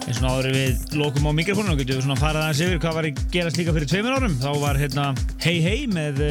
Eins 0.07 0.23
og 0.23 0.31
áður 0.31 0.53
við 0.57 0.99
lokum 1.03 1.29
á 1.29 1.33
mikrofónu 1.43 1.77
og 1.77 1.83
getum 1.83 2.01
við 2.01 2.07
svona 2.07 2.23
farað 2.23 2.47
aðeins 2.47 2.65
yfir 2.71 2.81
hvað 2.87 2.97
var 3.03 3.11
að 3.11 3.25
gerast 3.37 3.61
líka 3.61 3.77
fyrir 3.77 3.93
tveimur 3.93 4.17
árum. 4.17 4.41
Þá 4.41 4.51
var 4.65 4.81
hérna 4.81 5.11
Hey 5.45 5.61
Hey 5.61 5.85
með 5.93 6.25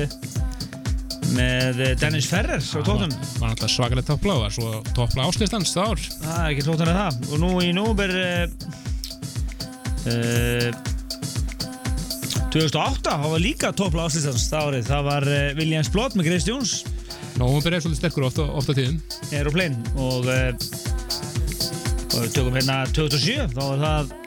með 1.36 1.82
uh, 1.82 1.92
Dennis 2.02 2.28
Ferrer 2.30 2.62
á 2.62 2.80
tóttum 2.84 3.12
Það 3.12 3.42
var 3.42 3.50
alltaf 3.54 3.74
svakalegt 3.74 4.10
toppla 4.12 4.38
og 4.38 4.46
var 4.46 4.56
svo 4.56 4.70
toppla 4.96 5.28
áslistans 5.30 5.74
það 5.76 5.92
ár. 5.92 6.06
það 6.22 6.40
er 6.40 6.48
ekki 6.54 6.68
tóttan 6.68 6.92
að 6.94 7.02
það 7.02 7.14
og 7.32 7.44
nú 7.44 7.52
í 7.66 7.74
nóber 7.76 8.16
uh, 8.22 8.46
uh, 10.12 10.70
2008 12.52 13.06
það 13.06 13.30
var 13.32 13.46
líka 13.46 13.72
toppla 13.76 14.08
áslistans 14.10 14.50
það 14.52 14.72
árið, 14.72 14.90
það 14.90 15.06
var 15.12 15.30
uh, 15.30 15.44
Williams 15.60 15.92
Blott 15.94 16.18
með 16.20 16.32
Grace 16.32 16.50
Jones 16.52 16.80
Nóvumber 17.40 17.74
er 17.74 17.82
svolítið 17.82 18.02
sterkur 18.02 18.26
ofta, 18.28 18.44
ofta 18.60 18.76
tíðum. 18.78 18.98
Aeroplane 19.32 19.78
og, 19.96 20.28
uh, 20.28 20.52
og 22.18 22.28
tökum 22.36 22.58
hérna 22.58 22.82
2007 22.92 23.56
þá 23.56 23.62
var 23.62 23.86
það 23.86 24.18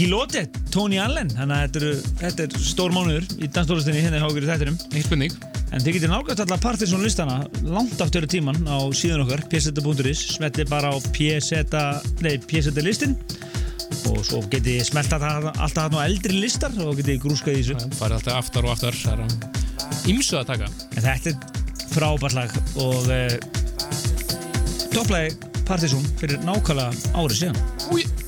Kilote, 0.00 0.46
Tony 0.72 0.96
Allen 1.02 1.28
þannig 1.34 1.56
að 1.56 1.62
þetta, 1.66 1.80
eru, 1.82 2.16
þetta 2.22 2.46
er 2.46 2.66
stór 2.70 2.94
mánuður 2.96 3.26
í 3.36 3.50
dansdólastinni 3.52 4.04
hérna 4.06 4.22
í 4.22 4.40
í 4.40 4.48
þættinum 4.48 4.78
Eitt 4.94 5.04
spurning. 5.10 5.49
En 5.70 5.82
þið 5.82 5.96
getur 5.96 6.12
nálgast 6.12 6.42
alla 6.44 6.58
Partisan 6.60 7.04
listana 7.04 7.38
langt 7.66 8.00
aftur 8.02 8.26
í 8.26 8.30
tíman 8.30 8.58
á 8.66 8.78
síðan 8.96 9.24
okkar 9.24 9.44
pseta.is, 9.52 10.24
smelli 10.36 10.66
bara 10.70 10.90
á 10.90 10.96
pseta, 11.14 11.84
nei, 12.24 12.36
pseta 12.42 12.84
listin 12.84 13.16
og 14.10 14.20
svo 14.26 14.42
getið 14.50 14.80
þið 14.80 14.88
smelt 14.88 15.14
alltaf, 15.14 15.78
hann 15.78 15.98
á 15.98 16.06
eldri 16.06 16.40
listar 16.42 16.74
og 16.82 16.96
getið 16.98 17.14
þið 17.14 17.22
grúskað 17.24 17.56
í 17.56 17.62
þessu 17.62 17.78
Það 17.80 17.96
farið 18.00 18.18
alltaf 18.18 18.40
aftar 18.40 18.66
og 18.66 18.74
aftar. 18.74 18.98
Það 19.00 19.24
er 19.24 20.10
ímsu 20.12 20.38
að 20.38 20.48
taka. 20.52 20.70
en 20.94 21.06
þetta 21.06 21.32
er 21.32 21.36
frábært 21.90 22.38
lag 22.38 22.56
og 22.78 23.10
uh, 23.10 23.34
topplagi 24.94 25.36
Partisan 25.70 26.06
fyrir 26.18 26.42
nákvæmlega 26.42 26.90
árið 27.14 27.36
síðan 27.44 27.62
Új. 27.94 28.19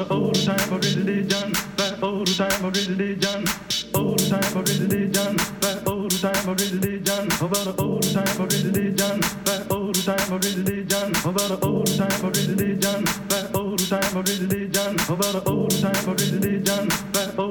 The 0.00 0.14
old 0.14 0.34
time 0.34 0.72
of 0.72 0.80
religion, 0.80 1.52
that 1.76 2.02
old 2.02 2.26
time 2.26 2.64
of 2.64 2.74
religion, 2.74 3.44
old 3.92 4.18
time 4.30 4.56
of 4.56 4.64
religion, 4.64 5.36
that 5.60 5.82
old 5.86 6.10
time 6.10 6.48
of 6.48 6.58
religion, 6.58 7.28
about 7.44 7.68
the 7.68 7.74
old 7.78 8.02
time 8.02 8.40
of 8.40 8.48
religion, 8.48 9.20
that 9.44 9.66
old 9.70 9.94
time 9.94 10.32
of 10.32 10.42
religion, 10.42 11.12
about 11.20 11.52
the 11.52 11.58
old 11.60 11.86
time 11.86 12.24
of 12.24 12.32
religion, 12.32 13.04
that 13.28 13.50
old 13.54 13.78
time 13.78 14.16
of 14.16 14.24
religion, 14.24 14.96
about 15.10 15.32
the 15.32 15.42
old 15.50 15.82
time 15.82 16.08
of 16.08 16.16
religion, 16.16 16.88
that 17.04 17.36
old. 17.36 17.50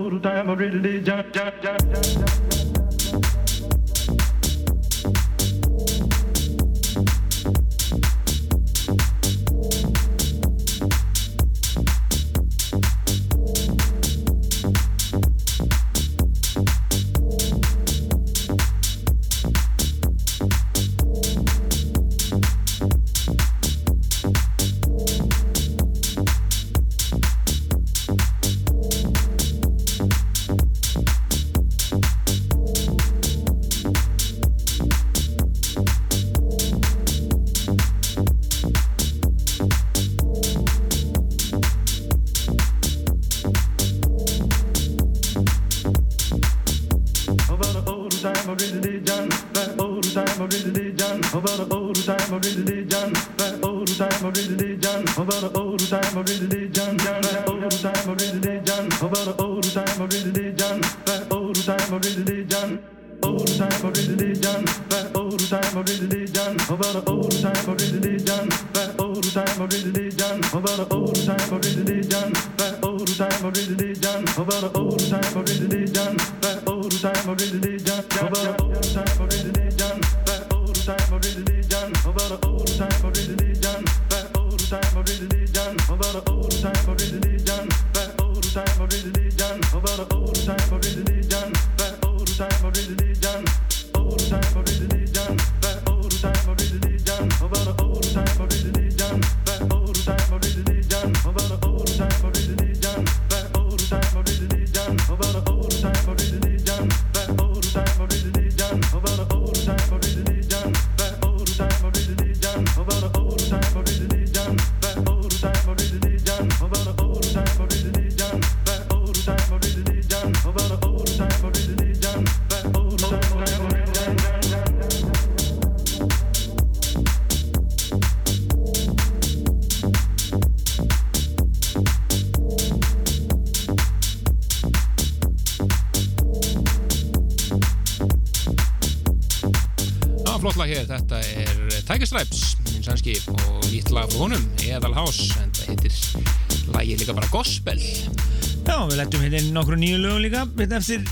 Nokkru 149.56 149.80
nýju 149.80 150.00
lögum 150.04 150.24
líka 150.24 150.46
hérna 150.58 150.80
eftir, 150.80 151.04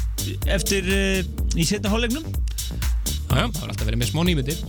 eftir 0.48 0.88
uh, 0.88 1.58
í 1.58 1.66
setna 1.68 1.92
hálflegnum 1.92 2.24
Já, 3.28 3.44
það 3.44 3.60
var 3.60 3.72
alltaf 3.72 3.86
verið 3.86 4.00
með 4.02 4.10
smá 4.10 4.22
nýmyndir. 4.26 4.62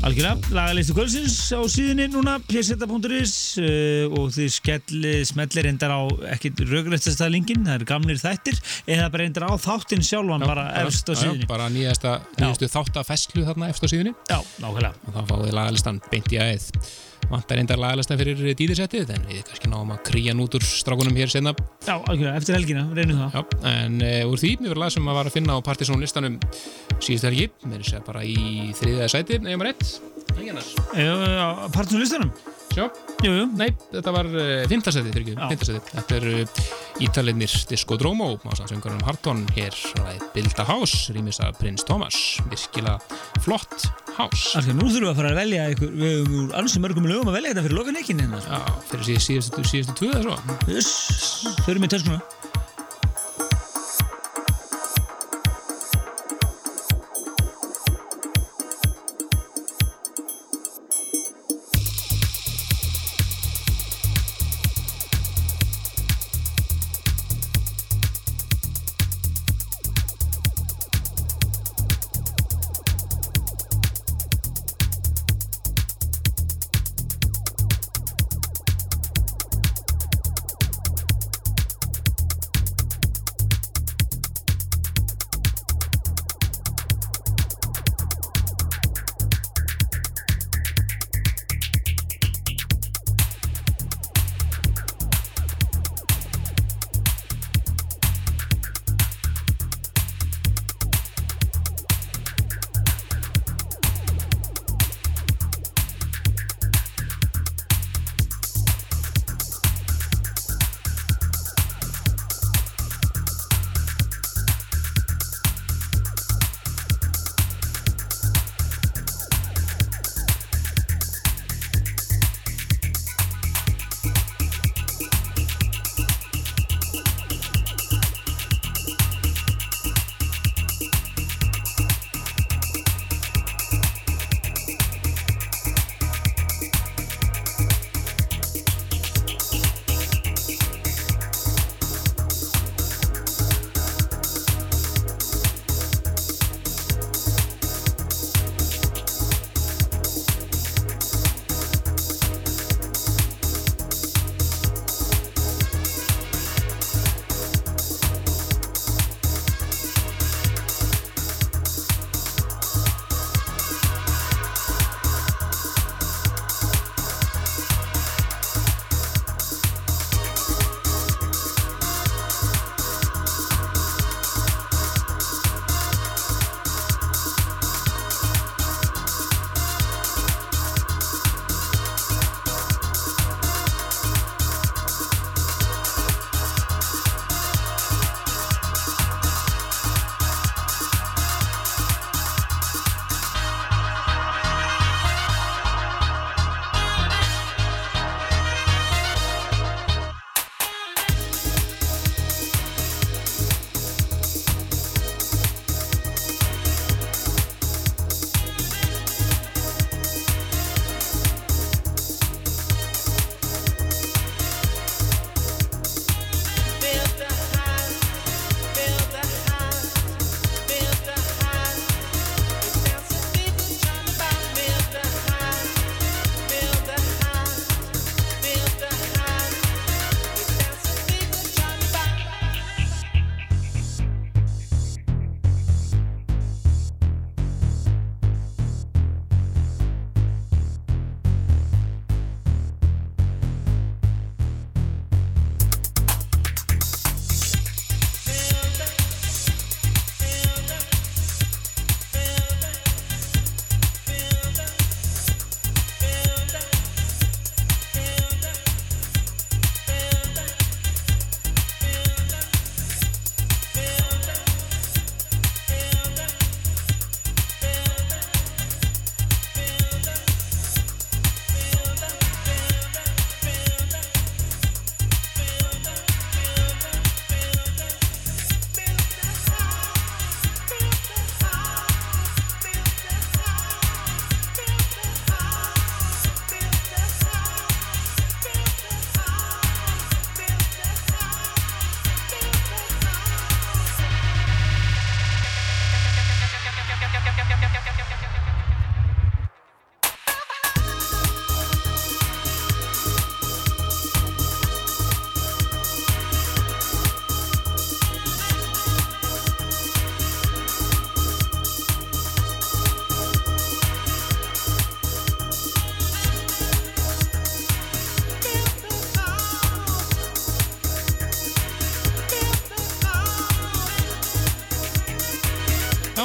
Algjörlega, 0.00 0.50
lagalistu 0.56 0.94
kvöldsins 0.96 1.36
á 1.52 1.60
síðunni 1.68 2.08
núna, 2.10 2.38
pjessetta.is 2.48 3.34
uh, 3.58 3.66
eh, 3.66 4.16
og 4.20 4.30
þið 4.36 4.50
skelli, 4.54 5.14
smellir 5.28 5.68
reyndar 5.68 5.94
á 5.94 6.00
ekkert 6.36 6.64
rögrættasta 6.70 7.30
linkin, 7.32 7.66
það 7.66 7.80
eru 7.80 7.90
gamlir 7.90 8.22
þættir 8.22 8.58
eða 8.86 9.10
bara 9.10 9.24
reyndar 9.24 9.48
á 9.50 9.52
þáttin 9.60 10.06
sjálfan 10.06 10.46
já, 10.46 10.50
bara 10.52 10.66
á 10.70 10.88
síðunni. 10.90 11.44
Já, 11.46 11.50
bara 11.50 11.68
nýjasta, 11.72 12.16
nýjastu 12.38 12.70
þáttafestlu 12.72 13.46
þarna 13.48 13.70
á 13.70 13.86
síðunni. 13.86 14.16
Já, 14.30 14.40
nákvæmlega. 14.62 14.96
Og 15.06 15.16
þá 15.16 15.22
fáið 15.32 15.54
lagalistan 15.56 16.02
beint 16.10 16.34
í 16.34 16.42
aðeð 16.42 16.68
vantar 17.30 17.60
reyndar 17.60 17.78
lagalasta 17.80 18.16
fyrir 18.18 18.54
dýðisettið 18.58 19.12
en 19.14 19.26
við 19.28 19.42
kannski 19.46 19.70
náum 19.70 19.92
að 19.94 20.02
krýja 20.08 20.34
nút 20.36 20.56
úr 20.58 20.64
strákunum 20.66 21.16
hér 21.18 21.30
senna 21.32 21.52
Já, 21.86 21.94
alveg, 21.98 22.28
eftir 22.32 22.56
helgina, 22.58 22.86
reynum 22.96 23.20
það 23.22 23.36
Já, 23.36 23.42
en 23.72 23.98
uh, 24.02 24.30
úr 24.30 24.42
því, 24.42 24.54
mér 24.60 24.74
var 24.74 24.82
lag 24.84 24.94
sem 24.94 25.10
að 25.10 25.20
var 25.20 25.30
að 25.30 25.36
finna 25.38 25.58
á 25.58 25.66
partysónlistanum 25.66 26.38
síðust 26.98 27.28
helgi 27.28 27.50
mér 27.70 27.84
sér 27.86 28.06
bara 28.06 28.24
í 28.26 28.70
þriðaði 28.78 29.12
sæti 29.14 29.42
nefnum 29.44 29.66
að 29.66 29.70
rétt, 29.70 29.92
ekki 30.36 30.54
annars 30.54 30.72
Partysónlistanum? 31.76 32.34
Sjó, 32.70 32.86
jú, 33.24 33.30
jú. 33.34 33.46
nei, 33.58 33.72
þetta 33.90 34.12
var 34.14 34.28
eh, 34.30 34.62
fymtasæti, 34.70 35.10
fyrir 35.10 35.32
ekki, 35.32 35.48
fymtasæti 35.50 35.94
Þetta 35.96 36.18
er 36.20 36.26
uh, 36.30 36.60
Ítaliðnir 37.02 37.54
Disco 37.70 37.98
Dromo 37.98 38.28
á 38.38 38.50
sannsöngunum 38.60 39.02
Harton 39.08 39.42
hér 39.56 39.74
ræði 39.98 40.30
Bilda 40.36 40.66
House, 40.68 41.10
rýmisa 41.16 41.50
Prins 41.58 41.86
Thomas. 41.88 42.18
Virkilega 42.52 42.98
flott 43.42 43.88
House. 44.14 44.54
Alltaf, 44.54 44.74
nú 44.76 44.86
þurfum 44.86 45.08
við 45.08 45.12
að 45.12 45.22
fara 45.22 45.32
að 45.34 45.40
velja 45.42 45.70
ykkur, 45.74 45.94
við 45.98 46.14
hefum 46.14 46.36
úr 46.44 46.58
alls 46.60 46.76
mörgum 46.84 47.08
lögum 47.10 47.32
að 47.32 47.40
velja 47.40 47.54
þetta 47.54 47.66
fyrir 47.66 47.80
lofinleikin 47.80 48.22
hérna. 48.22 48.42
Já, 48.46 48.76
fyrir 48.92 49.24
síðustu, 49.28 49.64
síðustu 49.72 49.96
tvö 50.02 50.12
eða 50.12 50.26
svo. 50.28 50.58
Þess, 50.68 50.92
þau 51.64 51.72
eru 51.74 51.82
með 51.82 51.96
töskuna 51.96 52.39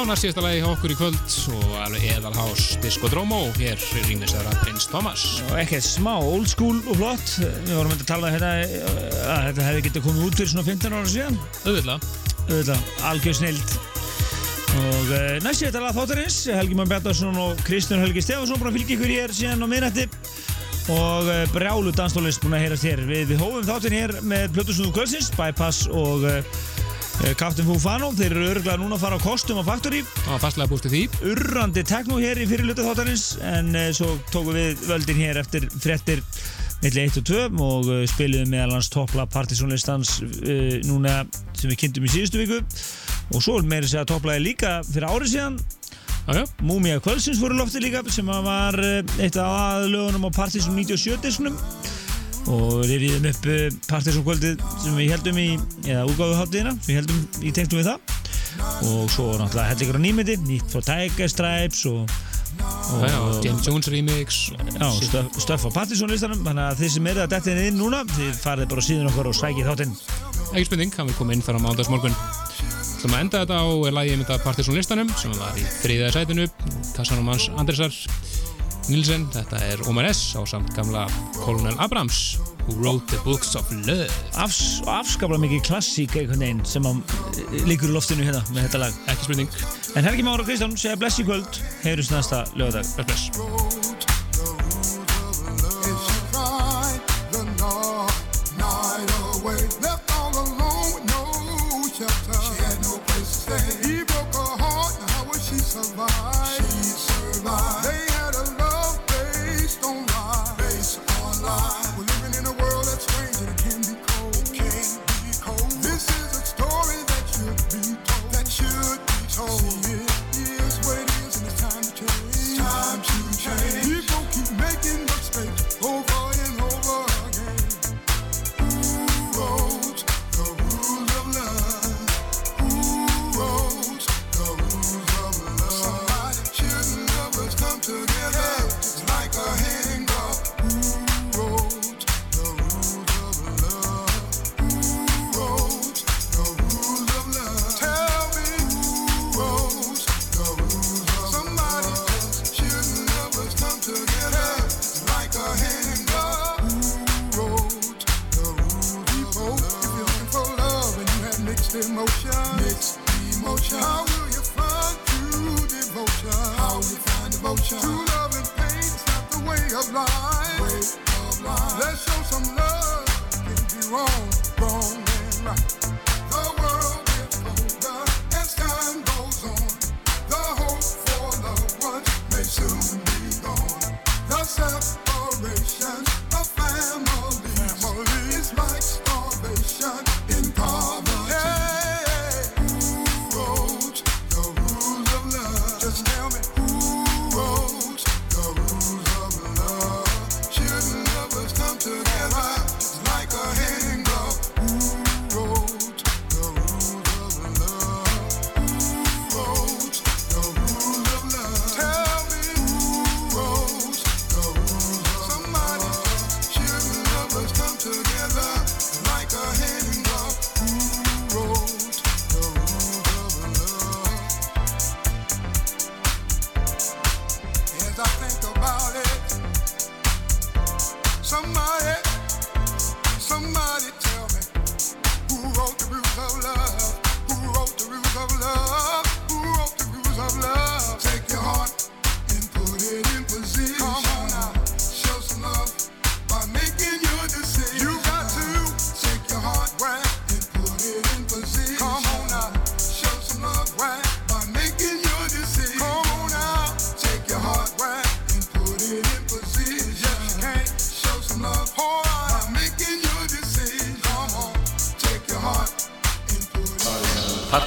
næst 0.06 0.22
síðasta 0.22 0.42
lagi 0.44 0.60
hjá 0.60 0.66
okkur 0.70 0.92
í 0.92 0.96
kvöld 0.98 1.32
og 1.56 1.72
alveg 1.82 2.04
eðalhás 2.12 2.64
Disco 2.82 3.08
Dromo, 3.10 3.40
hér 3.56 3.74
er 3.74 4.04
rýmisæðara 4.06 4.52
Prins 4.60 4.86
Thomas. 4.86 5.24
Og 5.48 5.56
ekkert 5.58 5.82
smá 5.82 6.12
old 6.14 6.46
school 6.50 6.76
og 6.84 7.00
flott. 7.00 7.32
Við 7.40 7.72
vorum 7.74 7.94
að 7.94 8.04
tala 8.06 8.30
um 8.30 8.36
þetta 8.36 8.50
að 9.32 9.48
þetta 9.48 9.66
hefði 9.66 9.84
getið 9.88 10.04
komið 10.04 10.28
út 10.28 10.38
fyrir 10.38 10.52
svona 10.52 10.66
15 10.68 10.94
ára 10.94 11.10
síðan. 11.10 11.40
Öðvitað. 11.64 12.06
Öðvitað, 12.46 12.92
algjör 13.10 13.38
snild. 13.40 13.74
Og 14.76 15.10
uh, 15.10 15.32
næst 15.42 15.64
ég 15.64 15.72
þetta 15.72 15.82
lag 15.88 15.98
þáttarins, 15.98 16.38
Helgi 16.54 16.78
Mann 16.78 16.92
Bjartarsson 16.92 17.42
og 17.42 17.66
Kristján 17.66 18.04
Helgi 18.04 18.22
Stefansson 18.22 18.62
búin 18.62 18.70
að 18.70 18.78
fylgja 18.78 18.98
ykkur 18.98 19.14
hér 19.16 19.34
síðan 19.34 19.66
á 19.66 19.68
minnætti 19.72 20.06
og 20.94 21.26
uh, 21.26 21.42
brjálu 21.50 21.90
danstólist 21.96 22.44
búin 22.44 22.54
að 22.60 22.66
heyrast 22.68 22.86
hér. 22.86 23.02
Við, 23.10 23.26
við 23.32 23.42
hófum 23.42 23.66
þáttin 23.66 23.98
hér 23.98 24.14
með 24.22 24.52
Plutusnúðu 24.54 24.94
Kvölsins, 25.00 25.32
Bypass 25.34 25.90
og 25.90 26.28
uh, 26.30 26.55
Captain 27.36 27.64
Fufano, 27.66 28.10
þeir 28.14 28.34
eru 28.34 28.46
örgulega 28.50 28.76
núna 28.80 28.96
að 28.96 29.02
fara 29.02 29.16
á 29.16 29.20
kostum 29.24 29.58
á 29.58 29.64
Factory. 29.66 30.02
Var 30.26 30.40
fastlega 30.42 30.70
bústið 30.70 30.92
því. 30.92 31.00
Urrandi 31.32 31.82
tekno 31.86 32.18
hér 32.20 32.38
í 32.42 32.46
fyrirluta 32.48 32.84
þáttarins 32.84 33.24
en 33.44 33.72
uh, 33.72 33.88
svo 33.96 34.12
tókum 34.32 34.56
við 34.56 34.84
völdin 34.86 35.20
hér 35.24 35.40
eftir 35.40 35.66
frettir 35.72 36.22
millir 36.82 37.08
1 37.08 37.18
og 37.22 37.26
2 37.30 37.40
og 37.66 37.88
uh, 37.88 38.02
spiliðum 38.12 38.52
meðal 38.52 38.76
hans 38.76 38.90
toppla 38.92 39.26
partysónlistans 39.32 40.18
uh, 40.20 40.76
núna 40.86 41.22
sem 41.56 41.72
við 41.72 41.80
kynntum 41.86 42.06
í 42.06 42.12
síðustu 42.12 42.42
viku 42.42 42.60
og 42.60 43.42
svo 43.42 43.58
meiri 43.64 43.88
segja 43.88 44.06
topplaði 44.12 44.44
líka 44.50 44.78
fyrir 44.86 45.08
árið 45.08 45.34
síðan 45.34 45.60
Jájá. 46.26 46.42
Múmia 46.66 46.98
Kvölsins 46.98 47.38
voru 47.38 47.54
lofti 47.54 47.78
líka 47.80 48.02
sem 48.10 48.26
var 48.26 48.74
eitt 48.82 49.36
af 49.38 49.46
aðlögunum 49.46 50.26
á 50.26 50.30
Partysón 50.34 50.74
97 50.74 51.22
disknum 51.22 51.54
og 52.52 52.84
rifjum 52.86 53.26
upp 53.30 53.48
Partiðsson 53.90 54.24
kvöldið 54.26 54.62
sem 54.84 54.96
við 54.98 55.12
heldum 55.14 55.40
í 55.42 55.48
eða 55.86 56.04
úgáðuháttíðina 56.12 56.76
sem 56.78 56.92
við 56.92 56.98
heldum 57.00 57.24
í 57.42 57.52
tekstum 57.56 57.80
við 57.82 57.90
það 57.90 57.98
og 58.86 59.10
svo 59.12 59.26
náttúrulega 59.40 59.68
held 59.72 59.84
ykkur 59.86 59.98
á 60.00 60.04
nýmyndi 60.06 60.36
nýtt 60.46 60.70
frá 60.72 60.84
Tiger 60.86 61.32
Stripes 61.32 61.82
og, 61.90 62.06
og, 62.06 63.02
Já, 63.02 63.10
já, 63.10 63.18
James 63.44 63.66
Jones 63.68 63.90
remix. 63.92 64.38
já, 64.54 64.86
stöf, 65.10 65.26
stöf 65.42 65.66
á 65.66 65.70
Partiðsson 65.74 66.12
listanum 66.14 66.44
þannig 66.46 66.70
að 66.70 66.80
þið 66.84 66.94
sem 66.96 67.10
eru 67.12 67.24
að 67.26 67.34
dettin 67.34 67.62
inn 67.66 67.80
núna 67.82 68.04
þið 68.14 68.32
farið 68.40 68.70
bara 68.72 68.86
síðan 68.88 69.10
okkur 69.10 69.30
og 69.32 69.36
sækið 69.42 69.70
þáttinn 69.72 69.96
Ekki 70.56 70.68
spurning, 70.70 70.92
hann 70.94 71.08
vil 71.10 71.16
koma 71.18 71.34
inn 71.34 71.42
þar 71.42 71.56
á 71.58 71.60
mándagsmorgun. 71.66 72.14
Þú 72.96 73.08
maður 73.10 73.22
enda 73.26 73.40
þetta 73.42 73.56
á 73.60 73.66
lagið 73.98 74.14
með 74.20 74.28
þetta 74.30 74.44
Partiðsson 74.46 74.76
listanum 74.78 75.08
sem 75.18 75.32
var 75.36 75.58
í 75.58 75.64
þriðaði 75.82 76.14
sætinu, 76.14 76.46
Kassanum 76.96 77.28
hans 77.32 77.48
Andresar 77.58 77.92
Nilsen, 78.86 79.24
þetta 79.34 79.58
er 79.66 79.80
Omar 79.90 80.06
S. 80.12 80.36
á 80.38 80.46
samt 80.46 80.70
gamla 80.76 81.06
Colonel 81.40 81.74
Abrams 81.82 82.36
Who 82.66 82.76
Wrote 82.78 83.06
the 83.10 83.18
Books 83.24 83.56
of 83.58 83.66
Love. 83.86 84.06
Afs, 84.38 84.78
afskaplega 84.86 85.42
mikið 85.42 85.64
klassík 85.66 86.14
einhvern 86.18 86.44
veginn 86.44 86.62
sem 86.66 86.86
að 86.86 87.02
líkur 87.66 87.90
í 87.90 87.96
loftinu 87.96 88.26
hérna 88.26 88.44
með 88.52 88.68
þetta 88.68 88.82
lag. 88.84 89.02
Ekki 89.10 89.28
spurning, 89.28 89.60
en 89.94 90.06
Helgi 90.06 90.26
Mára 90.26 90.46
Kristján 90.46 90.78
segja 90.78 90.98
bless 91.02 91.18
í 91.22 91.26
kvöld. 91.26 91.60
Heyrjumst 91.82 92.14
næsta 92.14 92.46
lögadag 92.54 92.86
bless 92.94 93.28
bless 93.30 93.95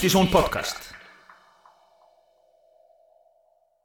Partysón 0.09 0.27
podcast 0.31 0.88